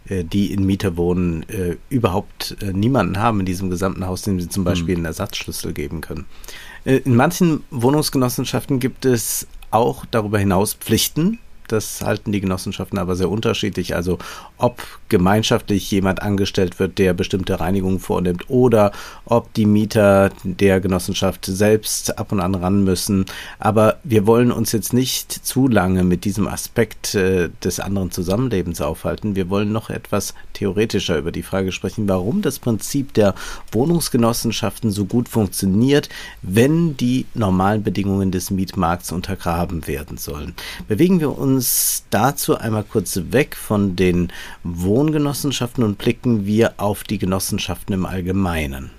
die 0.08 0.54
in 0.54 0.66
Miete 0.66 0.98
wohnen, 0.98 1.44
äh, 1.50 1.78
überhaupt 1.90 2.58
äh, 2.62 2.74
niemanden 2.74 3.20
haben 3.20 3.40
in 3.40 3.46
diesem 3.46 3.70
gesamten 3.70 4.06
Haus, 4.06 4.24
dem 4.24 4.40
sie 4.40 4.50
zum 4.50 4.64
Beispiel 4.64 4.96
einen 4.96 5.06
Ersatzschlüssel 5.06 5.74
geben 5.74 6.02
können. 6.02 6.26
in 6.86 7.16
manchen 7.16 7.64
Wohnungsgenossenschaften 7.72 8.80
gibt 8.80 9.06
es 9.06 9.48
auch 9.72 10.06
darüber 10.06 10.40
hinaus 10.40 10.74
Pflichten, 10.74 11.40
das 11.72 12.02
halten 12.02 12.32
die 12.32 12.42
Genossenschaften 12.42 12.98
aber 12.98 13.16
sehr 13.16 13.30
unterschiedlich. 13.30 13.96
Also 13.96 14.18
ob 14.58 14.82
gemeinschaftlich 15.10 15.90
jemand 15.92 16.22
angestellt 16.22 16.80
wird, 16.80 16.98
der 16.98 17.14
bestimmte 17.14 17.60
Reinigungen 17.60 18.00
vornimmt 18.00 18.50
oder 18.50 18.92
ob 19.26 19.54
die 19.54 19.66
Mieter 19.66 20.30
der 20.44 20.80
Genossenschaft 20.80 21.46
selbst 21.46 22.18
ab 22.18 22.32
und 22.32 22.40
an 22.40 22.56
ran 22.56 22.84
müssen. 22.84 23.26
Aber 23.58 23.98
wir 24.04 24.28
wollen 24.28 24.52
uns 24.52 24.72
jetzt 24.72 24.94
nicht 24.94 25.32
zu 25.32 25.68
lange 25.68 26.04
mit 26.04 26.26
diesem 26.26 26.48
Aspekt 26.48 27.16
äh, 27.16 27.50
des 27.64 27.80
anderen 27.80 28.12
Zusammenlebens 28.12 28.82
aufhalten. 28.82 29.36
Wir 29.36 29.50
wollen 29.50 29.72
noch 29.72 29.90
etwas 29.90 30.34
theoretischer 30.54 31.18
über 31.18 31.32
die 31.32 31.44
Frage 31.44 31.72
sprechen, 31.72 32.08
warum 32.08 32.42
das 32.42 32.60
Prinzip 32.60 33.14
der 33.14 33.34
Wohnungsgenossenschaften 33.72 34.92
so 34.92 35.06
gut 35.06 35.30
funktioniert, 35.30 36.10
wenn 36.42 36.98
die 36.98 37.26
normalen 37.34 37.84
Bedingungen 37.84 38.32
des 38.32 38.52
Mietmarkts 38.52 39.12
untergraben 39.12 39.88
werden 39.88 40.18
sollen. 40.18 40.54
Bewegen 40.88 41.20
wir 41.20 41.38
uns 41.38 41.59
uns 41.60 42.06
dazu 42.10 42.58
einmal 42.58 42.86
kurz 42.86 43.20
weg 43.32 43.58
von 43.58 43.98
den 43.98 44.32
Wohngenossenschaften 44.64 45.84
und 45.84 45.98
blicken 45.98 46.46
wir 46.46 46.76
auf 46.78 47.04
die 47.04 47.18
Genossenschaften 47.18 47.94
im 47.94 48.06
Allgemeinen. 48.06 48.92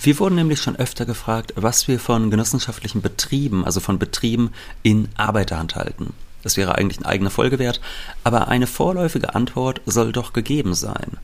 Wir 0.00 0.16
wurden 0.20 0.36
nämlich 0.36 0.60
schon 0.60 0.76
öfter 0.76 1.04
gefragt, 1.04 1.52
was 1.56 1.88
wir 1.88 1.98
von 1.98 2.30
genossenschaftlichen 2.30 3.02
Betrieben, 3.02 3.64
also 3.64 3.80
von 3.80 3.98
Betrieben 3.98 4.52
in 4.84 5.08
Arbeiterhand 5.16 5.74
halten. 5.74 6.12
Das 6.44 6.56
wäre 6.56 6.76
eigentlich 6.76 6.98
eine 6.98 7.08
eigene 7.08 7.30
Folge 7.30 7.58
wert, 7.58 7.80
aber 8.22 8.46
eine 8.46 8.68
vorläufige 8.68 9.34
Antwort 9.34 9.80
soll 9.84 10.12
doch 10.12 10.32
gegeben 10.32 10.74
sein. 10.74 11.18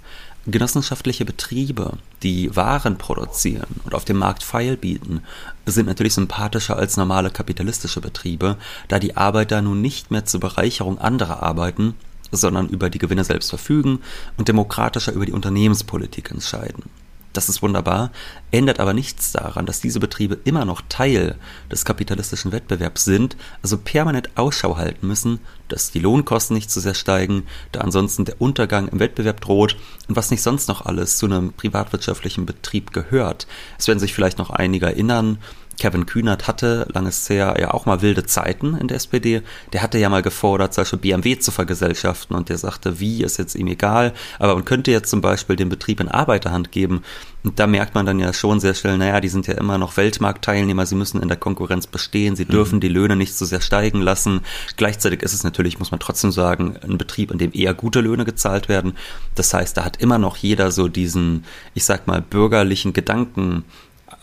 Genossenschaftliche 0.47 1.27
Betriebe, 1.27 1.99
die 2.23 2.57
Waren 2.57 2.97
produzieren 2.97 3.77
und 3.85 3.95
auf 3.95 4.07
dem 4.07 4.17
Markt 4.17 4.43
Feil 4.43 4.79
bieten, 4.79 5.23
sind 5.67 5.87
natürlich 5.87 6.15
sympathischer 6.15 6.77
als 6.77 6.97
normale 6.97 7.31
kapitalistische 7.31 8.01
Betriebe, 8.01 8.57
da 8.89 8.99
die 8.99 9.19
Arbeiter 9.19 9.61
nun 9.61 9.83
nicht 9.83 10.11
mehr 10.11 10.25
zur 10.25 10.41
Bereicherung 10.41 10.99
anderer 10.99 11.43
arbeiten, 11.43 11.95
sondern 12.33 12.69
über 12.69 12.89
die 12.89 12.99
Gewinne 12.99 13.25
selbst 13.25 13.51
verfügen 13.51 14.01
und 14.39 14.49
demokratischer 14.49 15.13
über 15.13 15.27
die 15.27 15.33
Unternehmenspolitik 15.33 16.31
entscheiden. 16.31 16.85
Das 17.33 17.49
ist 17.49 17.63
wunderbar, 17.63 18.11
ändert 18.51 18.81
aber 18.81 18.93
nichts 18.93 19.31
daran, 19.31 19.65
dass 19.65 19.81
diese 19.81 20.01
Betriebe 20.01 20.39
immer 20.45 20.65
noch 20.65 20.83
Teil 20.89 21.37
des 21.71 21.85
kapitalistischen 21.85 22.51
Wettbewerbs 22.51 23.05
sind, 23.05 23.37
also 23.63 23.79
permanent 23.79 24.31
Ausschau 24.37 24.77
halten 24.77 25.07
müssen, 25.07 25.39
dass 25.69 25.93
die 25.93 26.01
Lohnkosten 26.01 26.55
nicht 26.55 26.71
zu 26.73 26.81
sehr 26.81 26.95
steigen, 26.95 27.45
da 27.71 27.83
ansonsten 27.83 28.25
der 28.25 28.41
Untergang 28.41 28.89
im 28.89 28.99
Wettbewerb 28.99 29.41
droht 29.41 29.77
und 30.09 30.17
was 30.17 30.33
nicht 30.33 30.43
sonst 30.43 30.69
noch 30.69 30.85
alles 30.87 31.19
zu 31.19 31.27
einem 31.27 31.53
privatwirtschaftlichen 31.53 32.47
Betrieb 32.47 32.93
gehört. 32.93 33.47
Es 33.79 33.87
werden 33.87 34.01
sich 34.01 34.13
vielleicht 34.13 34.39
noch 34.39 34.51
einige 34.51 34.87
erinnern, 34.87 35.39
Kevin 35.81 36.05
Kühnert 36.05 36.47
hatte 36.47 36.87
langes 36.93 37.29
her 37.31 37.57
ja 37.59 37.73
auch 37.73 37.87
mal 37.87 38.03
wilde 38.03 38.27
Zeiten 38.27 38.77
in 38.77 38.87
der 38.87 38.99
SPD. 38.99 39.43
Der 39.73 39.83
hatte 39.83 39.99
ja 39.99 40.11
mal 40.11 40.21
gefordert, 40.21 40.75
zum 40.75 40.83
Beispiel 40.83 40.99
BMW 40.99 41.39
zu 41.39 41.51
vergesellschaften 41.51 42.37
und 42.37 42.51
der 42.51 42.59
sagte, 42.59 43.01
wie 43.01 43.25
ist 43.25 43.39
jetzt 43.39 43.55
ihm 43.55 43.67
egal, 43.67 44.13
aber 44.39 44.55
man 44.55 44.67
könnte 44.67 44.91
jetzt 44.91 45.09
zum 45.09 45.23
Beispiel 45.23 45.57
den 45.57 45.71
Betrieb 45.71 46.01
in 46.01 46.09
Arbeiterhand 46.09 46.71
geben. 46.71 47.03
Und 47.43 47.59
da 47.59 47.67
merkt 47.67 47.95
man 47.95 48.05
dann 48.05 48.19
ja 48.19 48.35
schon 48.35 48.61
sehr 48.61 48.75
schnell, 48.75 48.99
naja, 48.99 49.23
die 49.23 49.31
sind 49.31 49.47
ja 49.47 49.55
immer 49.55 49.79
noch 49.79 49.97
Weltmarktteilnehmer, 49.97 50.85
sie 50.85 50.95
müssen 50.95 51.23
in 51.23 51.29
der 51.29 51.39
Konkurrenz 51.39 51.87
bestehen, 51.87 52.37
sie 52.37 52.45
dürfen 52.45 52.77
mhm. 52.77 52.81
die 52.81 52.89
Löhne 52.89 53.17
nicht 53.17 53.35
so 53.35 53.47
sehr 53.47 53.63
steigen 53.63 54.03
lassen. 54.03 54.43
Gleichzeitig 54.77 55.23
ist 55.23 55.33
es 55.33 55.45
natürlich, 55.45 55.79
muss 55.79 55.91
man 55.91 56.01
trotzdem 56.01 56.31
sagen, 56.31 56.77
ein 56.83 56.99
Betrieb, 56.99 57.31
in 57.31 57.39
dem 57.39 57.53
eher 57.55 57.73
gute 57.73 58.03
Löhne 58.03 58.27
gezahlt 58.27 58.69
werden. 58.69 58.93
Das 59.35 59.55
heißt, 59.55 59.79
da 59.79 59.85
hat 59.87 59.97
immer 59.97 60.19
noch 60.19 60.37
jeder 60.37 60.71
so 60.71 60.89
diesen, 60.89 61.45
ich 61.73 61.87
sag 61.87 62.07
mal, 62.07 62.21
bürgerlichen 62.21 62.93
Gedanken, 62.93 63.65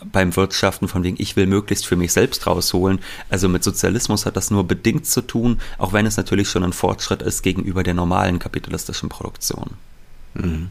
beim 0.04 0.36
Wirtschaften 0.36 0.88
von 0.88 1.02
wegen, 1.02 1.16
ich 1.18 1.36
will 1.36 1.46
möglichst 1.46 1.86
für 1.86 1.96
mich 1.96 2.12
selbst 2.12 2.46
rausholen. 2.46 3.00
Also 3.30 3.48
mit 3.48 3.64
Sozialismus 3.64 4.26
hat 4.26 4.36
das 4.36 4.50
nur 4.50 4.66
bedingt 4.66 5.06
zu 5.06 5.22
tun, 5.22 5.60
auch 5.78 5.92
wenn 5.92 6.06
es 6.06 6.16
natürlich 6.16 6.48
schon 6.48 6.64
ein 6.64 6.72
Fortschritt 6.72 7.22
ist 7.22 7.42
gegenüber 7.42 7.82
der 7.82 7.94
normalen 7.94 8.38
kapitalistischen 8.38 9.08
Produktion. 9.08 9.70
Mhm. 10.34 10.70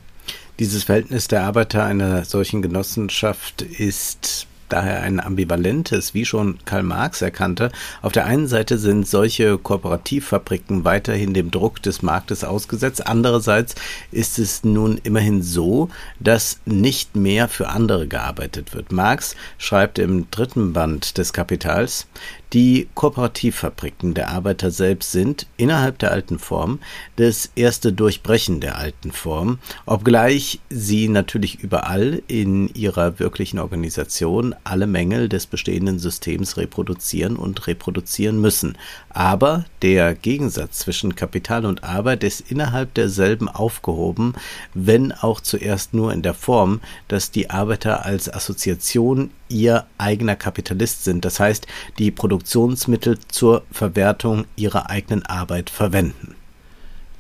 Dieses 0.60 0.86
Verhältnis 0.86 1.28
der 1.28 1.44
Arbeiter 1.44 1.84
einer 1.84 2.26
solchen 2.26 2.62
Genossenschaft 2.62 3.62
ist 3.62 4.47
daher 4.70 5.02
ein 5.02 5.20
ambivalentes, 5.20 6.14
wie 6.14 6.26
schon 6.26 6.60
Karl 6.66 6.84
Marx 6.84 7.22
erkannte. 7.22 7.72
Auf 8.02 8.12
der 8.12 8.26
einen 8.26 8.48
Seite 8.48 8.78
sind 8.78 9.08
solche 9.08 9.58
Kooperativfabriken 9.58 10.86
weiterhin 10.86 11.34
dem 11.34 11.52
Druck 11.52 11.82
des 11.82 12.02
Marktes 12.02 12.44
ausgesetzt. 12.44 13.08
Andererseits 13.08 13.76
ist 14.12 14.40
es 14.40 14.64
nun 14.64 15.00
immerhin 15.04 15.42
so, 15.42 15.90
dass 16.20 16.60
nicht 16.66 17.16
mehr 17.16 17.48
für 17.48 17.70
andere 17.70 18.08
gearbeitet 18.08 18.74
wird. 18.74 18.92
Marx 18.92 19.36
schreibt 19.58 20.00
im 20.00 20.30
dritten 20.32 20.74
Band 20.74 21.18
des 21.18 21.34
Kapitals, 21.34 22.08
die 22.54 22.88
Kooperativfabriken 22.96 24.14
der 24.14 24.30
Arbeiter 24.30 24.72
selbst 24.72 25.12
sind 25.12 25.48
innerhalb 25.58 26.00
der 26.00 26.12
alten 26.12 26.40
Form 26.40 26.80
das 27.18 27.52
erste 27.56 27.92
Durchbrechen 27.92 28.62
der 28.62 28.78
alten 28.78 29.12
Form, 29.12 29.60
obgleich 29.86 30.60
sie 30.70 31.10
natürlich 31.10 31.60
überall 31.60 32.22
in 32.28 32.70
ihrer 32.74 33.20
wirklichen 33.20 33.60
Organisation 33.60 34.56
alle 34.64 34.88
Mängel 34.88 35.28
des 35.28 35.46
bestehenden 35.46 36.00
Systems 36.00 36.56
reproduzieren 36.56 37.36
und 37.36 37.68
reproduzieren 37.68 38.40
müssen. 38.40 38.78
Aber 39.10 39.66
der 39.82 40.16
Gegensatz 40.16 40.80
zwischen 40.80 41.16
Kapital 41.16 41.66
und 41.66 41.84
Arbeit 41.84 42.24
ist 42.24 42.50
innerhalb 42.50 42.94
derselben 42.94 43.50
aufgehoben, 43.50 44.34
wenn 44.74 45.12
auch 45.12 45.42
zuerst 45.42 45.94
nur 45.94 46.14
in 46.14 46.22
der 46.22 46.34
Form, 46.34 46.80
dass 47.08 47.32
die 47.32 47.50
Arbeiter 47.50 48.06
als 48.06 48.34
Assoziation 48.34 49.32
ihr 49.50 49.86
eigener 49.98 50.36
Kapitalist 50.36 51.04
sind, 51.04 51.26
das 51.26 51.40
heißt 51.40 51.68
die 51.98 52.12
Produktionsmittel 52.38 53.18
zur 53.30 53.64
Verwertung 53.72 54.46
ihrer 54.56 54.92
eigenen 54.92 55.26
Arbeit 55.26 55.72
verwenden. 55.72 56.36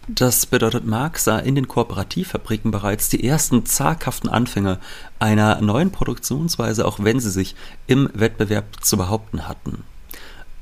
Das 0.08 0.46
bedeutet, 0.46 0.86
Marx 0.86 1.24
sah 1.24 1.40
in 1.40 1.56
den 1.56 1.68
Kooperativfabriken 1.68 2.70
bereits 2.70 3.10
die 3.10 3.24
ersten 3.24 3.66
zaghaften 3.66 4.30
Anfänge 4.30 4.80
einer 5.18 5.60
neuen 5.60 5.92
Produktionsweise, 5.92 6.86
auch 6.86 7.00
wenn 7.00 7.20
sie 7.20 7.32
sich 7.32 7.56
im 7.88 8.10
Wettbewerb 8.14 8.86
zu 8.86 8.96
behaupten 8.96 9.48
hatten. 9.48 9.84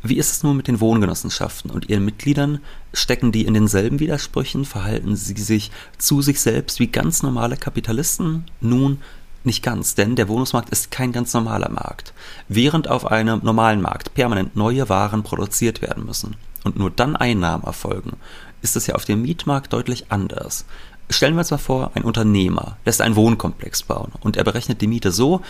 Wie 0.02 0.18
ist 0.18 0.32
es 0.32 0.44
nun 0.44 0.56
mit 0.56 0.68
den 0.68 0.80
Wohngenossenschaften 0.80 1.70
und 1.70 1.90
ihren 1.90 2.06
Mitgliedern? 2.06 2.60
Stecken 2.94 3.32
die 3.32 3.46
in 3.46 3.56
denselben 3.56 4.00
Widersprüchen? 4.00 4.64
Verhalten 4.64 5.16
sie 5.16 5.34
sich 5.34 5.70
zu 5.98 6.22
sich 6.22 6.40
selbst 6.40 6.80
wie 6.80 6.88
ganz 6.88 7.24
normale 7.24 7.58
Kapitalisten? 7.58 8.46
Nun, 8.62 9.00
nicht 9.46 9.64
ganz, 9.64 9.96
denn 9.96 10.16
der 10.16 10.28
Wohnungsmarkt 10.28 10.70
ist 10.70 10.92
kein 10.92 11.12
ganz 11.12 11.34
normaler 11.34 11.70
Markt. 11.70 12.14
Während 12.48 12.88
auf 12.88 13.06
einem 13.06 13.42
normalen 13.44 13.82
Markt 13.82 14.14
permanent 14.14 14.56
neue 14.56 14.90
Waren 14.90 15.24
produziert 15.24 15.82
werden 15.82 16.06
müssen 16.06 16.36
und 16.64 16.78
nur 16.78 16.90
dann 16.90 17.16
Einnahmen 17.16 17.64
erfolgen, 17.64 18.18
ist 18.62 18.75
es 18.75 18.88
ja 18.88 18.96
auf 18.96 19.06
dem 19.06 19.22
Mietmarkt 19.22 19.74
deutlich 19.74 20.12
anders. 20.12 20.66
Stellen 21.10 21.36
wir 21.36 21.40
uns 21.40 21.52
mal 21.52 21.58
vor, 21.60 21.92
ein 21.94 22.04
Unternehmer 22.04 22.78
lässt 22.84 23.02
einen 23.02 23.16
Wohnkomplex 23.16 23.84
bauen 23.84 24.12
und 24.22 24.38
er 24.38 24.44
berechnet 24.44 24.82
die 24.82 24.88
Miete 24.88 25.12
so, 25.12 25.42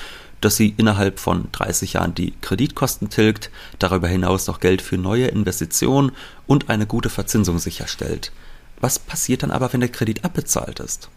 dass 0.42 0.58
sie 0.58 0.74
innerhalb 0.76 1.20
von 1.20 1.48
30 1.54 1.94
Jahren 1.94 2.14
die 2.14 2.34
Kreditkosten 2.42 3.10
tilgt, 3.10 3.50
darüber 3.80 4.10
hinaus 4.10 4.48
noch 4.48 4.60
Geld 4.60 4.82
für 4.82 4.98
neue 4.98 5.28
Investitionen 5.28 6.12
und 6.46 6.70
eine 6.70 6.86
gute 6.86 7.10
Verzinsung 7.10 7.58
sicherstellt. 7.58 8.34
Was 8.82 9.00
passiert 9.00 9.44
dann 9.44 9.52
aber, 9.52 9.72
wenn 9.72 9.80
der 9.80 9.90
Kredit 9.90 10.26
abbezahlt 10.26 10.82
ist? 10.82 11.10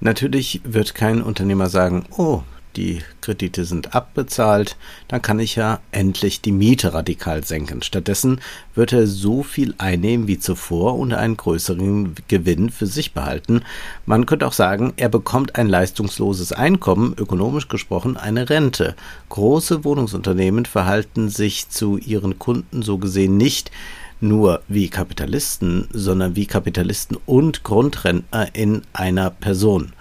Natürlich 0.00 0.60
wird 0.64 0.94
kein 0.94 1.22
Unternehmer 1.22 1.68
sagen, 1.68 2.04
oh, 2.16 2.42
die 2.76 3.02
Kredite 3.22 3.64
sind 3.64 3.94
abbezahlt, 3.94 4.76
dann 5.08 5.22
kann 5.22 5.38
ich 5.38 5.56
ja 5.56 5.80
endlich 5.92 6.42
die 6.42 6.52
Miete 6.52 6.92
radikal 6.92 7.42
senken. 7.42 7.82
Stattdessen 7.82 8.40
wird 8.74 8.92
er 8.92 9.06
so 9.06 9.42
viel 9.42 9.74
einnehmen 9.78 10.28
wie 10.28 10.38
zuvor 10.38 10.98
und 10.98 11.14
einen 11.14 11.36
größeren 11.36 12.14
Gewinn 12.28 12.70
für 12.70 12.86
sich 12.86 13.14
behalten. 13.14 13.62
Man 14.04 14.26
könnte 14.26 14.46
auch 14.46 14.52
sagen, 14.52 14.92
er 14.96 15.08
bekommt 15.08 15.56
ein 15.56 15.68
leistungsloses 15.68 16.52
Einkommen, 16.52 17.14
ökonomisch 17.16 17.68
gesprochen 17.68 18.16
eine 18.16 18.50
Rente. 18.50 18.94
Große 19.30 19.84
Wohnungsunternehmen 19.84 20.66
verhalten 20.66 21.28
sich 21.28 21.70
zu 21.70 21.96
ihren 21.96 22.38
Kunden 22.38 22.82
so 22.82 22.98
gesehen 22.98 23.36
nicht 23.36 23.70
nur 24.20 24.62
wie 24.68 24.88
Kapitalisten, 24.88 25.88
sondern 25.92 26.36
wie 26.36 26.46
Kapitalisten 26.46 27.18
und 27.26 27.62
Grundrentner 27.62 28.54
in 28.54 28.82
einer 28.92 29.30
Person 29.30 29.92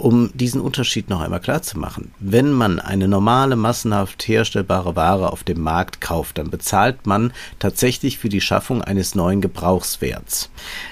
um 0.00 0.30
diesen 0.34 0.60
Unterschied 0.60 1.10
noch 1.10 1.20
einmal 1.20 1.40
klar 1.40 1.62
zu 1.62 1.78
machen. 1.78 2.12
Wenn 2.18 2.52
man 2.52 2.80
eine 2.80 3.06
normale, 3.06 3.54
massenhaft 3.56 4.26
herstellbare 4.26 4.96
Ware 4.96 5.30
auf 5.32 5.44
dem 5.44 5.60
Markt 5.60 6.00
kauft, 6.00 6.38
dann 6.38 6.50
bezahlt 6.50 7.06
man 7.06 7.32
tatsächlich 7.58 8.18
für 8.18 8.28
die 8.28 8.40
Schaffung 8.40 8.82
eines 8.82 9.14
neuen 9.14 9.40
Gebrauchswerts. 9.40 10.50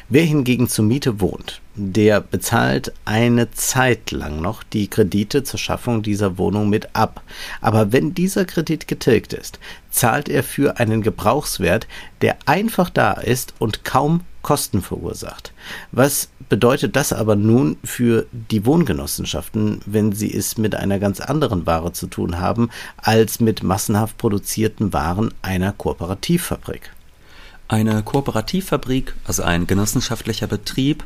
Wer 0.08 0.24
hingegen 0.24 0.68
zur 0.68 0.84
Miete 0.84 1.20
wohnt, 1.20 1.60
der 1.78 2.20
bezahlt 2.20 2.92
eine 3.04 3.50
Zeit 3.52 4.10
lang 4.10 4.42
noch 4.42 4.62
die 4.62 4.88
Kredite 4.88 5.44
zur 5.44 5.58
Schaffung 5.58 6.02
dieser 6.02 6.36
Wohnung 6.36 6.68
mit 6.68 6.94
ab. 6.94 7.22
Aber 7.60 7.92
wenn 7.92 8.14
dieser 8.14 8.44
Kredit 8.44 8.88
getilgt 8.88 9.32
ist, 9.32 9.60
zahlt 9.90 10.28
er 10.28 10.42
für 10.42 10.78
einen 10.78 11.02
Gebrauchswert, 11.02 11.86
der 12.20 12.36
einfach 12.46 12.90
da 12.90 13.12
ist 13.12 13.54
und 13.58 13.84
kaum 13.84 14.22
Kosten 14.42 14.82
verursacht. 14.82 15.52
Was 15.92 16.30
bedeutet 16.48 16.96
das 16.96 17.12
aber 17.12 17.36
nun 17.36 17.76
für 17.84 18.26
die 18.32 18.64
Wohngenossenschaften, 18.64 19.80
wenn 19.86 20.12
sie 20.12 20.32
es 20.32 20.58
mit 20.58 20.74
einer 20.74 20.98
ganz 20.98 21.20
anderen 21.20 21.66
Ware 21.66 21.92
zu 21.92 22.06
tun 22.06 22.38
haben, 22.38 22.70
als 22.96 23.40
mit 23.40 23.62
massenhaft 23.62 24.16
produzierten 24.16 24.92
Waren 24.92 25.34
einer 25.42 25.72
Kooperativfabrik? 25.72 26.90
Eine 27.68 28.02
Kooperativfabrik, 28.02 29.14
also 29.24 29.42
ein 29.42 29.66
genossenschaftlicher 29.66 30.46
Betrieb, 30.46 31.04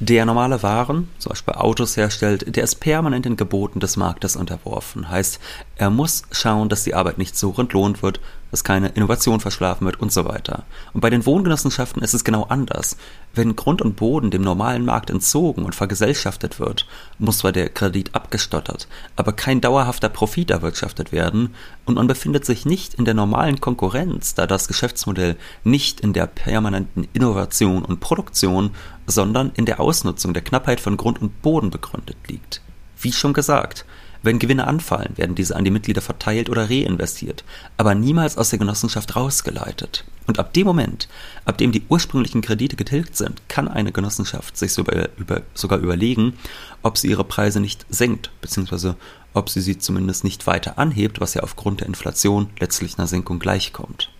der 0.00 0.24
normale 0.24 0.62
Waren, 0.62 1.08
zum 1.18 1.30
Beispiel 1.30 1.54
Autos 1.54 1.96
herstellt, 1.96 2.56
der 2.56 2.64
ist 2.64 2.76
permanent 2.76 3.26
den 3.26 3.36
Geboten 3.36 3.80
des 3.80 3.98
Marktes 3.98 4.34
unterworfen. 4.34 5.10
Heißt, 5.10 5.38
er 5.80 5.88
muss 5.88 6.24
schauen, 6.30 6.68
dass 6.68 6.84
die 6.84 6.94
Arbeit 6.94 7.16
nicht 7.16 7.38
so 7.38 7.54
entlohnt 7.56 8.02
wird, 8.02 8.20
dass 8.50 8.64
keine 8.64 8.88
Innovation 8.88 9.40
verschlafen 9.40 9.86
wird 9.86 9.98
und 9.98 10.12
so 10.12 10.26
weiter. 10.26 10.64
Und 10.92 11.00
bei 11.00 11.08
den 11.08 11.24
Wohngenossenschaften 11.24 12.02
ist 12.02 12.12
es 12.12 12.22
genau 12.22 12.42
anders. 12.50 12.98
Wenn 13.32 13.56
Grund 13.56 13.80
und 13.80 13.96
Boden 13.96 14.30
dem 14.30 14.42
normalen 14.42 14.84
Markt 14.84 15.08
entzogen 15.08 15.64
und 15.64 15.74
vergesellschaftet 15.74 16.60
wird, 16.60 16.86
muss 17.18 17.38
zwar 17.38 17.52
der 17.52 17.70
Kredit 17.70 18.14
abgestottert, 18.14 18.88
aber 19.16 19.32
kein 19.32 19.62
dauerhafter 19.62 20.10
Profit 20.10 20.50
erwirtschaftet 20.50 21.12
werden 21.12 21.54
und 21.86 21.94
man 21.94 22.08
befindet 22.08 22.44
sich 22.44 22.66
nicht 22.66 22.92
in 22.92 23.06
der 23.06 23.14
normalen 23.14 23.62
Konkurrenz, 23.62 24.34
da 24.34 24.46
das 24.46 24.68
Geschäftsmodell 24.68 25.36
nicht 25.64 26.00
in 26.00 26.12
der 26.12 26.26
permanenten 26.26 27.08
Innovation 27.14 27.86
und 27.86 28.00
Produktion, 28.00 28.72
sondern 29.06 29.50
in 29.54 29.64
der 29.64 29.80
Ausnutzung 29.80 30.34
der 30.34 30.44
Knappheit 30.44 30.78
von 30.78 30.98
Grund 30.98 31.22
und 31.22 31.40
Boden 31.40 31.70
begründet 31.70 32.18
liegt. 32.28 32.60
Wie 33.00 33.14
schon 33.14 33.32
gesagt, 33.32 33.86
wenn 34.22 34.38
Gewinne 34.38 34.66
anfallen, 34.66 35.16
werden 35.16 35.34
diese 35.34 35.56
an 35.56 35.64
die 35.64 35.70
Mitglieder 35.70 36.02
verteilt 36.02 36.50
oder 36.50 36.68
reinvestiert, 36.68 37.44
aber 37.76 37.94
niemals 37.94 38.36
aus 38.36 38.50
der 38.50 38.58
Genossenschaft 38.58 39.16
rausgeleitet. 39.16 40.04
Und 40.26 40.38
ab 40.38 40.52
dem 40.52 40.66
Moment, 40.66 41.08
ab 41.44 41.58
dem 41.58 41.72
die 41.72 41.82
ursprünglichen 41.88 42.42
Kredite 42.42 42.76
getilgt 42.76 43.16
sind, 43.16 43.40
kann 43.48 43.66
eine 43.66 43.92
Genossenschaft 43.92 44.56
sich 44.56 44.72
sogar, 44.72 45.08
über, 45.16 45.42
sogar 45.54 45.78
überlegen, 45.78 46.34
ob 46.82 46.98
sie 46.98 47.08
ihre 47.08 47.24
Preise 47.24 47.60
nicht 47.60 47.86
senkt, 47.88 48.30
beziehungsweise 48.40 48.96
ob 49.32 49.48
sie 49.48 49.60
sie 49.60 49.78
zumindest 49.78 50.24
nicht 50.24 50.46
weiter 50.46 50.78
anhebt, 50.78 51.20
was 51.20 51.34
ja 51.34 51.42
aufgrund 51.42 51.80
der 51.80 51.88
Inflation 51.88 52.50
letztlich 52.58 52.98
einer 52.98 53.06
Senkung 53.06 53.38
gleichkommt 53.38 54.10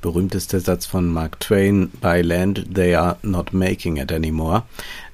berühmteste 0.00 0.60
Satz 0.60 0.86
von 0.86 1.08
Mark 1.08 1.40
Twain, 1.40 1.90
by 2.00 2.20
land 2.22 2.74
they 2.74 2.94
are 2.94 3.16
not 3.22 3.52
making 3.52 3.96
it 3.96 4.12
anymore. 4.12 4.64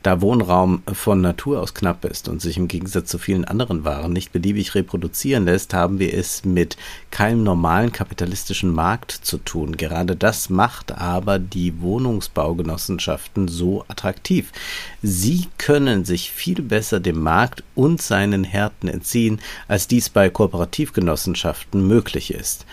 Da 0.04 0.20
Wohnraum 0.20 0.82
von 0.92 1.22
Natur 1.22 1.62
aus 1.62 1.72
knapp 1.72 2.04
ist 2.04 2.28
und 2.28 2.42
sich 2.42 2.58
im 2.58 2.68
Gegensatz 2.68 3.08
zu 3.08 3.16
vielen 3.16 3.46
anderen 3.46 3.86
Waren 3.86 4.12
nicht 4.12 4.32
beliebig 4.32 4.74
reproduzieren 4.74 5.46
lässt, 5.46 5.72
haben 5.72 5.98
wir 5.98 6.12
es 6.12 6.44
mit 6.44 6.76
keinem 7.10 7.42
normalen 7.42 7.90
kapitalistischen 7.90 8.70
Markt 8.70 9.12
zu 9.12 9.38
tun. 9.38 9.78
Gerade 9.78 10.14
das 10.14 10.50
macht 10.50 10.92
aber 10.92 11.38
die 11.38 11.80
Wohnungsbaugenossenschaften 11.80 13.48
so 13.48 13.86
attraktiv. 13.88 14.52
Sie 15.00 15.46
können 15.56 16.04
sich 16.04 16.30
viel 16.30 16.60
besser 16.60 17.00
dem 17.00 17.22
Markt 17.22 17.62
und 17.74 18.02
seinen 18.02 18.44
Härten 18.44 18.88
entziehen, 18.88 19.40
als 19.68 19.88
dies 19.88 20.10
bei 20.10 20.28
Kooperativgenossenschaften 20.28 21.86
möglich 21.86 22.34
ist. 22.34 22.66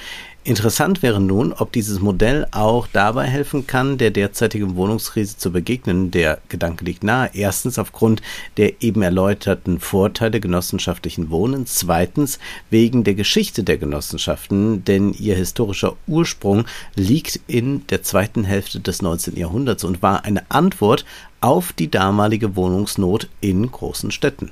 Interessant 0.44 1.04
wäre 1.04 1.22
nun, 1.22 1.54
ob 1.54 1.72
dieses 1.72 2.00
Modell 2.00 2.48
auch 2.50 2.88
dabei 2.88 3.28
helfen 3.28 3.68
kann, 3.68 4.00
der 4.00 4.10
derzeitigen 4.10 4.76
Wohnungskrise 4.76 5.38
zu 5.38 5.52
begegnen. 5.52 6.10
Der 6.10 6.40
Gedanke 6.50 6.84
liegt 6.84 7.04
nahe. 7.04 7.30
Erstens 7.34 7.78
aufgrund 7.78 8.24
der 8.58 8.82
eben 8.82 9.04
erläuterten 9.04 9.80
Vorteile 9.80 10.40
genossenschaftlichen 10.40 11.30
Wohnens. 11.30 11.76
Zweitens 11.76 12.40
wegen 12.72 13.04
der 13.04 13.14
Geschichte 13.14 13.64
der 13.64 13.78
Genossenschaften, 13.78 14.84
denn 14.84 15.14
ihr 15.14 15.36
historischer 15.36 15.96
Ursprung 16.08 16.66
liegt 16.96 17.40
in 17.46 17.86
der 17.90 18.02
zweiten 18.02 18.44
Hälfte 18.44 18.80
des 18.80 19.04
19. 19.04 19.36
Jahrhunderts 19.36 19.84
und 19.84 20.02
war 20.02 20.26
eine 20.26 20.50
Antwort 20.50 21.06
auf 21.40 21.72
die 21.72 21.92
damalige 21.92 22.56
Wohnungsnot 22.56 23.30
in 23.42 23.70
großen 23.70 24.10
Städten. 24.10 24.50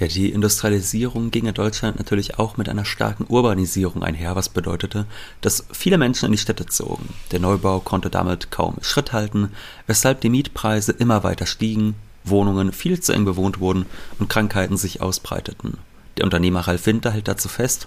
Ja, 0.00 0.06
die 0.06 0.30
Industrialisierung 0.30 1.30
ging 1.30 1.44
in 1.44 1.52
Deutschland 1.52 1.98
natürlich 1.98 2.38
auch 2.38 2.56
mit 2.56 2.70
einer 2.70 2.86
starken 2.86 3.26
Urbanisierung 3.28 4.02
einher, 4.02 4.34
was 4.34 4.48
bedeutete, 4.48 5.04
dass 5.42 5.66
viele 5.72 5.98
Menschen 5.98 6.24
in 6.24 6.32
die 6.32 6.38
Städte 6.38 6.64
zogen. 6.64 7.10
Der 7.32 7.38
Neubau 7.38 7.80
konnte 7.80 8.08
damit 8.08 8.50
kaum 8.50 8.78
Schritt 8.80 9.12
halten, 9.12 9.52
weshalb 9.86 10.22
die 10.22 10.30
Mietpreise 10.30 10.92
immer 10.92 11.22
weiter 11.22 11.44
stiegen, 11.44 11.96
Wohnungen 12.24 12.72
viel 12.72 12.98
zu 13.00 13.12
eng 13.12 13.26
bewohnt 13.26 13.60
wurden 13.60 13.84
und 14.18 14.30
Krankheiten 14.30 14.78
sich 14.78 15.02
ausbreiteten. 15.02 15.76
Der 16.16 16.24
Unternehmer 16.24 16.60
Ralf 16.60 16.86
Winter 16.86 17.10
hält 17.10 17.28
dazu 17.28 17.48
fest, 17.50 17.86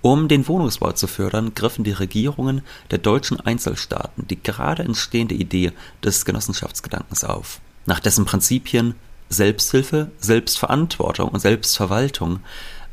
um 0.00 0.28
den 0.28 0.46
Wohnungsbau 0.46 0.92
zu 0.92 1.08
fördern, 1.08 1.56
griffen 1.56 1.82
die 1.82 1.90
Regierungen 1.90 2.62
der 2.92 2.98
deutschen 2.98 3.40
Einzelstaaten 3.40 4.28
die 4.28 4.40
gerade 4.40 4.84
entstehende 4.84 5.34
Idee 5.34 5.72
des 6.04 6.24
Genossenschaftsgedankens 6.24 7.24
auf. 7.24 7.60
Nach 7.84 7.98
dessen 7.98 8.26
Prinzipien 8.26 8.94
Selbsthilfe, 9.28 10.10
Selbstverantwortung 10.18 11.28
und 11.28 11.40
Selbstverwaltung 11.40 12.40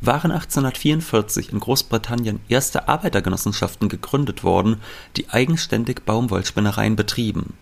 waren 0.02 0.32
1844 0.32 1.52
in 1.52 1.60
Großbritannien 1.60 2.40
erste 2.50 2.88
Arbeitergenossenschaften 2.88 3.90
gegründet 3.90 4.44
worden, 4.44 4.82
die 5.16 5.30
eigenständig 5.30 6.02
Baumwollspinnereien 6.06 6.96
betrieben. 6.96 7.54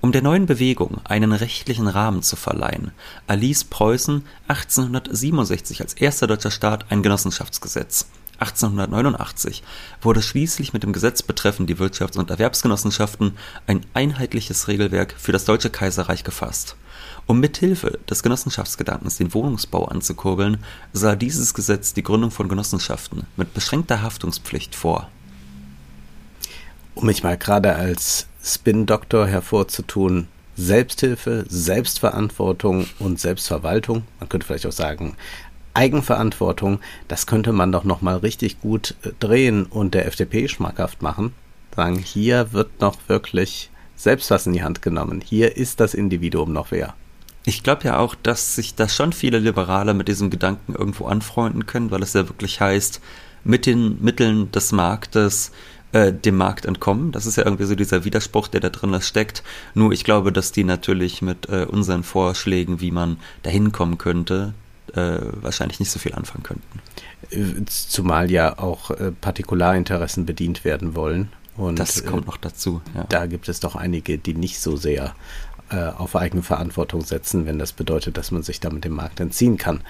Um 0.00 0.12
der 0.12 0.22
neuen 0.22 0.46
Bewegung 0.46 1.00
einen 1.04 1.32
rechtlichen 1.32 1.88
Rahmen 1.88 2.22
zu 2.22 2.36
verleihen, 2.36 2.92
erließ 3.26 3.64
Preußen 3.64 4.24
1867 4.48 5.80
als 5.80 5.94
erster 5.94 6.26
deutscher 6.26 6.50
Staat 6.50 6.86
ein 6.90 7.02
Genossenschaftsgesetz. 7.02 8.06
1889 8.38 9.62
wurde 10.02 10.20
schließlich 10.20 10.72
mit 10.74 10.82
dem 10.82 10.92
Gesetz 10.92 11.22
betreffend 11.22 11.70
die 11.70 11.76
Wirtschafts- 11.76 12.18
und 12.18 12.30
Erwerbsgenossenschaften 12.30 13.36
ein 13.66 13.84
einheitliches 13.94 14.68
Regelwerk 14.68 15.14
für 15.16 15.32
das 15.32 15.46
Deutsche 15.46 15.70
Kaiserreich 15.70 16.24
gefasst 16.24 16.76
um 17.26 17.40
mithilfe 17.40 17.98
des 18.08 18.22
Genossenschaftsgedankens 18.22 19.16
den 19.16 19.34
Wohnungsbau 19.34 19.86
anzukurbeln, 19.86 20.58
sah 20.92 21.16
dieses 21.16 21.54
Gesetz 21.54 21.92
die 21.92 22.02
Gründung 22.02 22.30
von 22.30 22.48
Genossenschaften 22.48 23.24
mit 23.36 23.52
beschränkter 23.52 24.02
Haftungspflicht 24.02 24.74
vor. 24.74 25.10
Um 26.94 27.06
mich 27.06 27.22
mal 27.22 27.36
gerade 27.36 27.74
als 27.74 28.26
Spin-Doktor 28.42 29.26
hervorzutun, 29.26 30.28
Selbsthilfe, 30.56 31.44
Selbstverantwortung 31.48 32.86
und 32.98 33.20
Selbstverwaltung, 33.20 34.04
man 34.20 34.28
könnte 34.28 34.46
vielleicht 34.46 34.66
auch 34.66 34.72
sagen 34.72 35.16
Eigenverantwortung, 35.76 36.80
das 37.06 37.26
könnte 37.26 37.52
man 37.52 37.70
doch 37.70 37.84
noch 37.84 38.00
mal 38.00 38.16
richtig 38.16 38.60
gut 38.60 38.94
äh, 39.02 39.10
drehen 39.20 39.66
und 39.66 39.92
der 39.92 40.06
FDP 40.06 40.48
schmackhaft 40.48 41.02
machen. 41.02 41.34
Sagen, 41.74 41.98
hier 41.98 42.54
wird 42.54 42.80
noch 42.80 42.96
wirklich 43.08 43.68
selbst 43.94 44.30
was 44.30 44.46
in 44.46 44.54
die 44.54 44.62
Hand 44.62 44.80
genommen. 44.80 45.20
Hier 45.20 45.58
ist 45.58 45.80
das 45.80 45.92
Individuum 45.92 46.52
noch 46.54 46.70
wer. 46.70 46.94
Ich 47.46 47.62
glaube 47.62 47.84
ja 47.84 47.98
auch, 47.98 48.16
dass 48.16 48.56
sich 48.56 48.74
da 48.74 48.88
schon 48.88 49.12
viele 49.12 49.38
Liberale 49.38 49.94
mit 49.94 50.08
diesem 50.08 50.30
Gedanken 50.30 50.74
irgendwo 50.74 51.06
anfreunden 51.06 51.64
können, 51.64 51.92
weil 51.92 52.02
es 52.02 52.12
ja 52.12 52.28
wirklich 52.28 52.60
heißt, 52.60 53.00
mit 53.44 53.66
den 53.66 54.02
Mitteln 54.02 54.50
des 54.50 54.72
Marktes 54.72 55.52
äh, 55.92 56.12
dem 56.12 56.36
Markt 56.36 56.66
entkommen. 56.66 57.12
Das 57.12 57.24
ist 57.24 57.36
ja 57.36 57.44
irgendwie 57.44 57.64
so 57.64 57.76
dieser 57.76 58.04
Widerspruch, 58.04 58.48
der 58.48 58.60
da 58.60 58.70
drin 58.70 59.00
steckt. 59.00 59.44
Nur 59.74 59.92
ich 59.92 60.02
glaube, 60.02 60.32
dass 60.32 60.50
die 60.50 60.64
natürlich 60.64 61.22
mit 61.22 61.48
äh, 61.48 61.64
unseren 61.64 62.02
Vorschlägen, 62.02 62.80
wie 62.80 62.90
man 62.90 63.18
da 63.44 63.50
hinkommen 63.50 63.96
könnte, 63.96 64.52
äh, 64.94 65.18
wahrscheinlich 65.40 65.78
nicht 65.78 65.92
so 65.92 66.00
viel 66.00 66.14
anfangen 66.14 66.42
könnten. 66.42 66.80
Äh, 67.30 67.64
zumal 67.66 68.28
ja 68.28 68.58
auch 68.58 68.90
äh, 68.90 69.12
Partikularinteressen 69.12 70.26
bedient 70.26 70.64
werden 70.64 70.96
wollen. 70.96 71.28
Und 71.56 71.78
das 71.78 72.04
kommt 72.04 72.26
noch 72.26 72.36
dazu. 72.36 72.82
Ja. 72.94 73.06
Da 73.08 73.26
gibt 73.26 73.48
es 73.48 73.60
doch 73.60 73.76
einige, 73.76 74.18
die 74.18 74.34
nicht 74.34 74.58
so 74.60 74.76
sehr 74.76 75.14
äh, 75.70 75.88
auf 75.88 76.14
eigene 76.14 76.42
Verantwortung 76.42 77.02
setzen, 77.02 77.46
wenn 77.46 77.58
das 77.58 77.72
bedeutet, 77.72 78.16
dass 78.16 78.30
man 78.30 78.42
sich 78.42 78.60
damit 78.60 78.84
dem 78.84 78.94
Markt 78.94 79.18
entziehen 79.18 79.56
kann. 79.56 79.80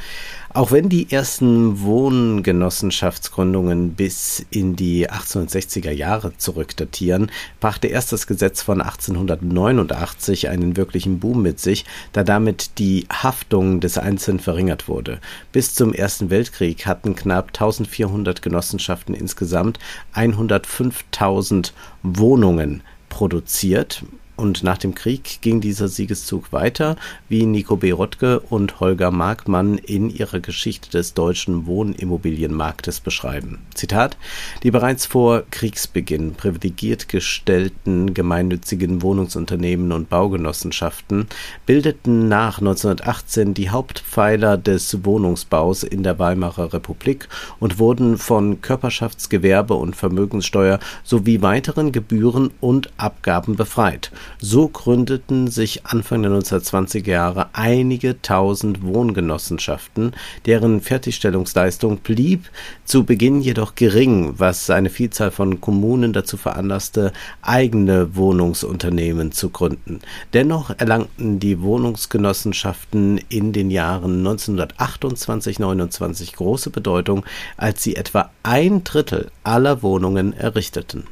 Auch 0.55 0.73
wenn 0.73 0.89
die 0.89 1.13
ersten 1.13 1.83
Wohngenossenschaftsgründungen 1.83 3.93
bis 3.93 4.47
in 4.49 4.75
die 4.75 5.11
1860er 5.11 5.91
Jahre 5.91 6.35
zurückdatieren, 6.39 7.31
brachte 7.61 7.89
erst 7.89 8.13
das 8.13 8.27
Gesetz 8.27 8.63
von 8.63 8.81
1889 8.81 10.49
einen 10.49 10.79
wirklichen 10.79 11.21
Boom 11.21 11.43
mit 11.43 11.61
sich, 11.61 11.85
da 12.13 12.25
damit 12.25 12.79
die 12.79 13.07
Haftung 13.13 13.81
des 13.81 13.99
Einzelnen 13.99 14.41
verringert 14.41 14.89
wurde. 14.89 15.21
Bis 15.53 15.75
zum 15.75 15.93
Ersten 15.93 16.31
Weltkrieg 16.31 16.87
hatten 16.87 17.15
knapp 17.15 17.49
1400 17.49 18.41
Genossenschaften 18.41 19.15
insgesamt 19.15 19.79
105.000 20.15 21.73
Wohnungen 22.03 22.83
produziert 23.11 24.03
und 24.37 24.63
nach 24.63 24.79
dem 24.79 24.95
Krieg 24.95 25.39
ging 25.41 25.61
dieser 25.61 25.89
Siegeszug 25.89 26.53
weiter, 26.53 26.97
wie 27.29 27.47
Nico 27.47 27.77
B. 27.77 27.91
Rottke 27.91 28.41
und 28.41 28.81
Holger 28.81 29.11
Markmann 29.11 29.79
in 29.79 30.11
ihrer 30.11 30.41
Geschichte 30.41 30.91
des 30.91 31.15
deutschen 31.15 31.67
Wohnimmobilienmarktes 31.67 33.01
beschreiben. 33.01 33.61
Zitat: 33.75 34.17
Die 34.63 34.71
bereits 34.71 35.07
vor 35.07 35.45
Kriegsbeginn 35.51 36.35
privilegiert 36.35 37.09
gestellten 37.09 38.15
gemeinnützigen 38.15 39.03
Wohnungsunternehmen 39.03 39.93
und 39.93 40.09
Baugenossenschaften 40.11 41.27
bildeten 41.65 42.29
nach 42.29 42.59
1918 42.59 43.55
die 43.55 43.71
Hauptpfeiler 43.71 44.59
des 44.59 45.05
Wohnungsbaus 45.05 45.83
in 45.83 46.03
der 46.03 46.19
Weimarer 46.19 46.73
Republik 46.73 47.29
und 47.59 47.79
wurden 47.79 48.19
von 48.19 48.61
Körperschaftsgewerbe 48.61 49.75
und 49.75 49.97
Vermögenssteuer 49.97 50.79
sowie 51.05 51.43
weiteren 51.43 51.93
Gebühren 51.93 52.51
und 52.61 52.91
Abgaben 52.99 53.57
befreit. 53.57 54.11
So 54.39 54.69
gründeten 54.69 55.49
sich 55.49 55.87
Anfang 55.87 56.23
der 56.23 56.33
1920er 56.33 57.11
Jahre 57.11 57.49
einige 57.53 58.21
tausend 58.23 58.83
Wohngenossenschaften, 58.83 60.13
deren 60.45 60.81
Fertigstellungsleistung 60.81 61.99
blieb 61.99 62.51
zu 62.85 63.05
Beginn 63.05 63.41
jedoch 63.41 63.75
gering, 63.75 64.35
was 64.37 64.71
eine 64.71 64.91
Vielzahl 64.91 65.31
von 65.31 65.61
Kommunen 65.61 66.13
dazu 66.13 66.37
veranlasste, 66.37 67.13
eigene 67.43 68.15
Wohnungsunternehmen 68.15 69.33
zu 69.33 69.51
gründen. 69.51 70.01
Dennoch 70.33 70.71
erlangten 70.77 71.41
die 71.41 71.61
Wohnungsgenossenschaften 71.61 73.21
in 73.29 73.53
den 73.53 73.71
Jahren 73.71 74.27
1928-29 74.27 76.37
große 76.37 76.71
Bedeutung, 76.71 77.25
als 77.57 77.83
sie 77.83 77.97
etwa 77.97 78.31
ein 78.43 78.85
Drittel 78.85 79.31
aller 79.43 79.83
Wohnungen 79.83 80.33
errichteten. 80.33 81.05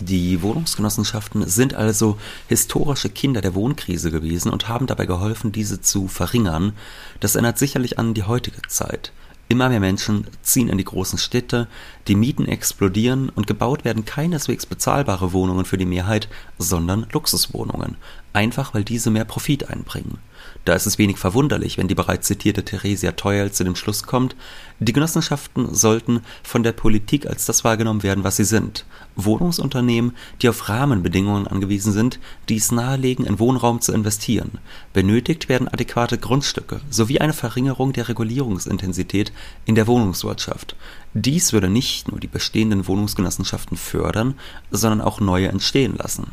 Die 0.00 0.42
Wohnungsgenossenschaften 0.42 1.48
sind 1.48 1.74
also 1.74 2.18
historische 2.46 3.08
Kinder 3.08 3.40
der 3.40 3.56
Wohnkrise 3.56 4.12
gewesen 4.12 4.50
und 4.50 4.68
haben 4.68 4.86
dabei 4.86 5.06
geholfen, 5.06 5.50
diese 5.50 5.80
zu 5.80 6.06
verringern. 6.06 6.72
Das 7.18 7.34
erinnert 7.34 7.58
sicherlich 7.58 7.98
an 7.98 8.14
die 8.14 8.22
heutige 8.22 8.62
Zeit. 8.68 9.12
Immer 9.48 9.70
mehr 9.70 9.80
Menschen 9.80 10.26
ziehen 10.42 10.68
in 10.68 10.78
die 10.78 10.84
großen 10.84 11.18
Städte, 11.18 11.68
die 12.06 12.14
Mieten 12.14 12.46
explodieren 12.46 13.30
und 13.30 13.46
gebaut 13.46 13.84
werden 13.84 14.04
keineswegs 14.04 14.66
bezahlbare 14.66 15.32
Wohnungen 15.32 15.64
für 15.64 15.78
die 15.78 15.86
Mehrheit, 15.86 16.28
sondern 16.58 17.06
Luxuswohnungen, 17.10 17.96
einfach 18.32 18.74
weil 18.74 18.84
diese 18.84 19.10
mehr 19.10 19.24
Profit 19.24 19.68
einbringen. 19.68 20.18
Da 20.64 20.74
ist 20.74 20.86
es 20.86 20.98
wenig 20.98 21.18
verwunderlich, 21.18 21.78
wenn 21.78 21.88
die 21.88 21.94
bereits 21.94 22.26
zitierte 22.26 22.62
Theresia 22.62 23.12
Teuel 23.12 23.50
zu 23.52 23.64
dem 23.64 23.74
Schluss 23.74 24.02
kommt, 24.02 24.36
die 24.80 24.92
Genossenschaften 24.92 25.74
sollten 25.74 26.20
von 26.42 26.62
der 26.62 26.72
Politik 26.72 27.26
als 27.26 27.46
das 27.46 27.64
wahrgenommen 27.64 28.02
werden, 28.02 28.22
was 28.22 28.36
sie 28.36 28.44
sind. 28.44 28.84
Wohnungsunternehmen, 29.16 30.14
die 30.42 30.48
auf 30.48 30.68
Rahmenbedingungen 30.68 31.46
angewiesen 31.46 31.92
sind, 31.92 32.20
die 32.48 32.56
es 32.56 32.70
nahelegen, 32.70 33.24
in 33.24 33.38
Wohnraum 33.38 33.80
zu 33.80 33.92
investieren. 33.92 34.58
Benötigt 34.92 35.48
werden 35.48 35.68
adäquate 35.68 36.18
Grundstücke 36.18 36.80
sowie 36.90 37.18
eine 37.18 37.32
Verringerung 37.32 37.92
der 37.92 38.08
Regulierungsintensität 38.08 39.32
in 39.64 39.74
der 39.74 39.86
Wohnungswirtschaft. 39.86 40.76
Dies 41.14 41.52
würde 41.52 41.70
nicht 41.70 42.10
nur 42.10 42.20
die 42.20 42.28
bestehenden 42.28 42.86
Wohnungsgenossenschaften 42.86 43.76
fördern, 43.76 44.34
sondern 44.70 45.00
auch 45.00 45.18
neue 45.20 45.48
entstehen 45.48 45.96
lassen. 45.96 46.30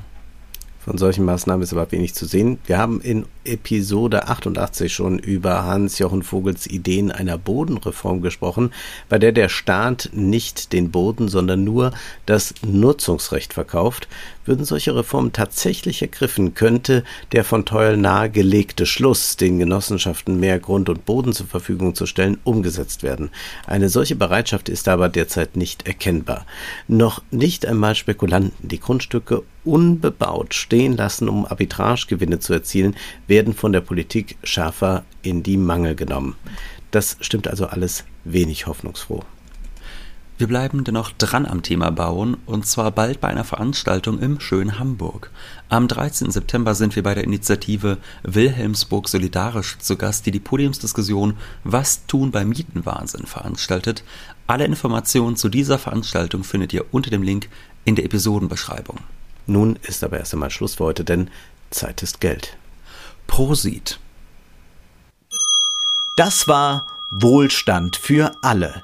Von 0.85 0.99
solchen 0.99 1.25
Maßnahmen 1.25 1.63
ist 1.63 1.73
aber 1.73 1.91
wenig 1.91 2.13
zu 2.13 2.27
sehen. 2.27 2.59
Wir 2.67 2.77
haben 2.77 3.01
in 3.01 3.25
Episode 3.43 4.27
88 4.27 4.93
schon 4.93 5.17
über 5.17 5.63
Hans-Jochen 5.63 6.21
Vogels 6.21 6.67
Ideen 6.67 7.11
einer 7.11 7.39
Bodenreform 7.39 8.21
gesprochen, 8.21 8.71
bei 9.09 9.17
der 9.17 9.31
der 9.31 9.49
Staat 9.49 10.11
nicht 10.13 10.73
den 10.73 10.91
Boden, 10.91 11.27
sondern 11.27 11.63
nur 11.63 11.91
das 12.27 12.53
Nutzungsrecht 12.63 13.53
verkauft. 13.53 14.07
Würden 14.45 14.63
solche 14.63 14.95
Reformen 14.95 15.33
tatsächlich 15.33 16.01
ergriffen, 16.01 16.53
könnte 16.53 17.03
der 17.31 17.43
von 17.43 17.65
Teuel 17.65 17.97
nahegelegte 17.97 18.85
Schluss, 18.85 19.37
den 19.37 19.57
Genossenschaften 19.59 20.39
mehr 20.39 20.59
Grund 20.59 20.87
und 20.87 21.05
Boden 21.05 21.33
zur 21.33 21.47
Verfügung 21.47 21.95
zu 21.95 22.05
stellen, 22.05 22.37
umgesetzt 22.43 23.01
werden. 23.03 23.31
Eine 23.65 23.89
solche 23.89 24.15
Bereitschaft 24.15 24.69
ist 24.69 24.87
aber 24.87 25.09
derzeit 25.09 25.57
nicht 25.57 25.87
erkennbar. 25.87 26.45
Noch 26.87 27.23
nicht 27.31 27.65
einmal 27.65 27.95
Spekulanten, 27.95 28.67
die 28.67 28.79
Grundstücke 28.79 29.43
unbebaut 29.63 30.53
stehen 30.53 30.95
lassen, 30.95 31.27
um 31.27 31.45
Arbitragegewinne 31.45 32.39
zu 32.39 32.53
erzielen, 32.53 32.95
werden 33.27 33.53
von 33.53 33.73
der 33.73 33.81
Politik 33.81 34.37
schärfer 34.43 35.03
in 35.23 35.41
die 35.41 35.57
Mangel 35.57 35.95
genommen. 35.95 36.35
Das 36.91 37.17
stimmt 37.19 37.47
also 37.47 37.65
alles 37.65 38.05
wenig 38.23 38.67
hoffnungsfroh. 38.67 39.23
Wir 40.37 40.47
bleiben 40.47 40.83
dennoch 40.83 41.11
dran 41.11 41.45
am 41.45 41.63
Thema 41.63 41.91
Bauen 41.91 42.35
und 42.45 42.67
zwar 42.67 42.91
bald 42.91 43.21
bei 43.21 43.29
einer 43.29 43.45
Veranstaltung 43.45 44.19
im 44.19 44.41
schönen 44.41 44.79
Hamburg. 44.79 45.31
Am 45.69 45.87
13. 45.87 46.29
September 46.29 46.75
sind 46.75 46.97
wir 46.97 47.03
bei 47.03 47.15
der 47.15 47.23
Initiative 47.23 47.99
Wilhelmsburg 48.23 49.07
Solidarisch 49.07 49.77
zu 49.79 49.95
Gast, 49.95 50.25
die 50.25 50.31
die 50.31 50.41
Podiumsdiskussion 50.41 51.37
Was 51.63 52.05
tun 52.07 52.31
bei 52.31 52.43
Mietenwahnsinn 52.43 53.27
veranstaltet. 53.27 54.03
Alle 54.45 54.65
Informationen 54.65 55.37
zu 55.37 55.47
dieser 55.47 55.79
Veranstaltung 55.79 56.43
findet 56.43 56.73
ihr 56.73 56.83
unter 56.91 57.11
dem 57.11 57.23
Link 57.23 57.47
in 57.85 57.95
der 57.95 58.03
Episodenbeschreibung. 58.03 58.97
Nun 59.47 59.79
ist 59.83 60.03
aber 60.03 60.17
erst 60.17 60.33
einmal 60.33 60.51
Schluss 60.51 60.75
für 60.75 60.83
heute, 60.83 61.05
denn 61.05 61.29
Zeit 61.69 62.03
ist 62.03 62.19
Geld. 62.19 62.57
Prosit. 63.25 64.01
Das 66.17 66.49
war 66.49 66.87
Wohlstand 67.09 67.95
für 67.95 68.33
alle. 68.41 68.83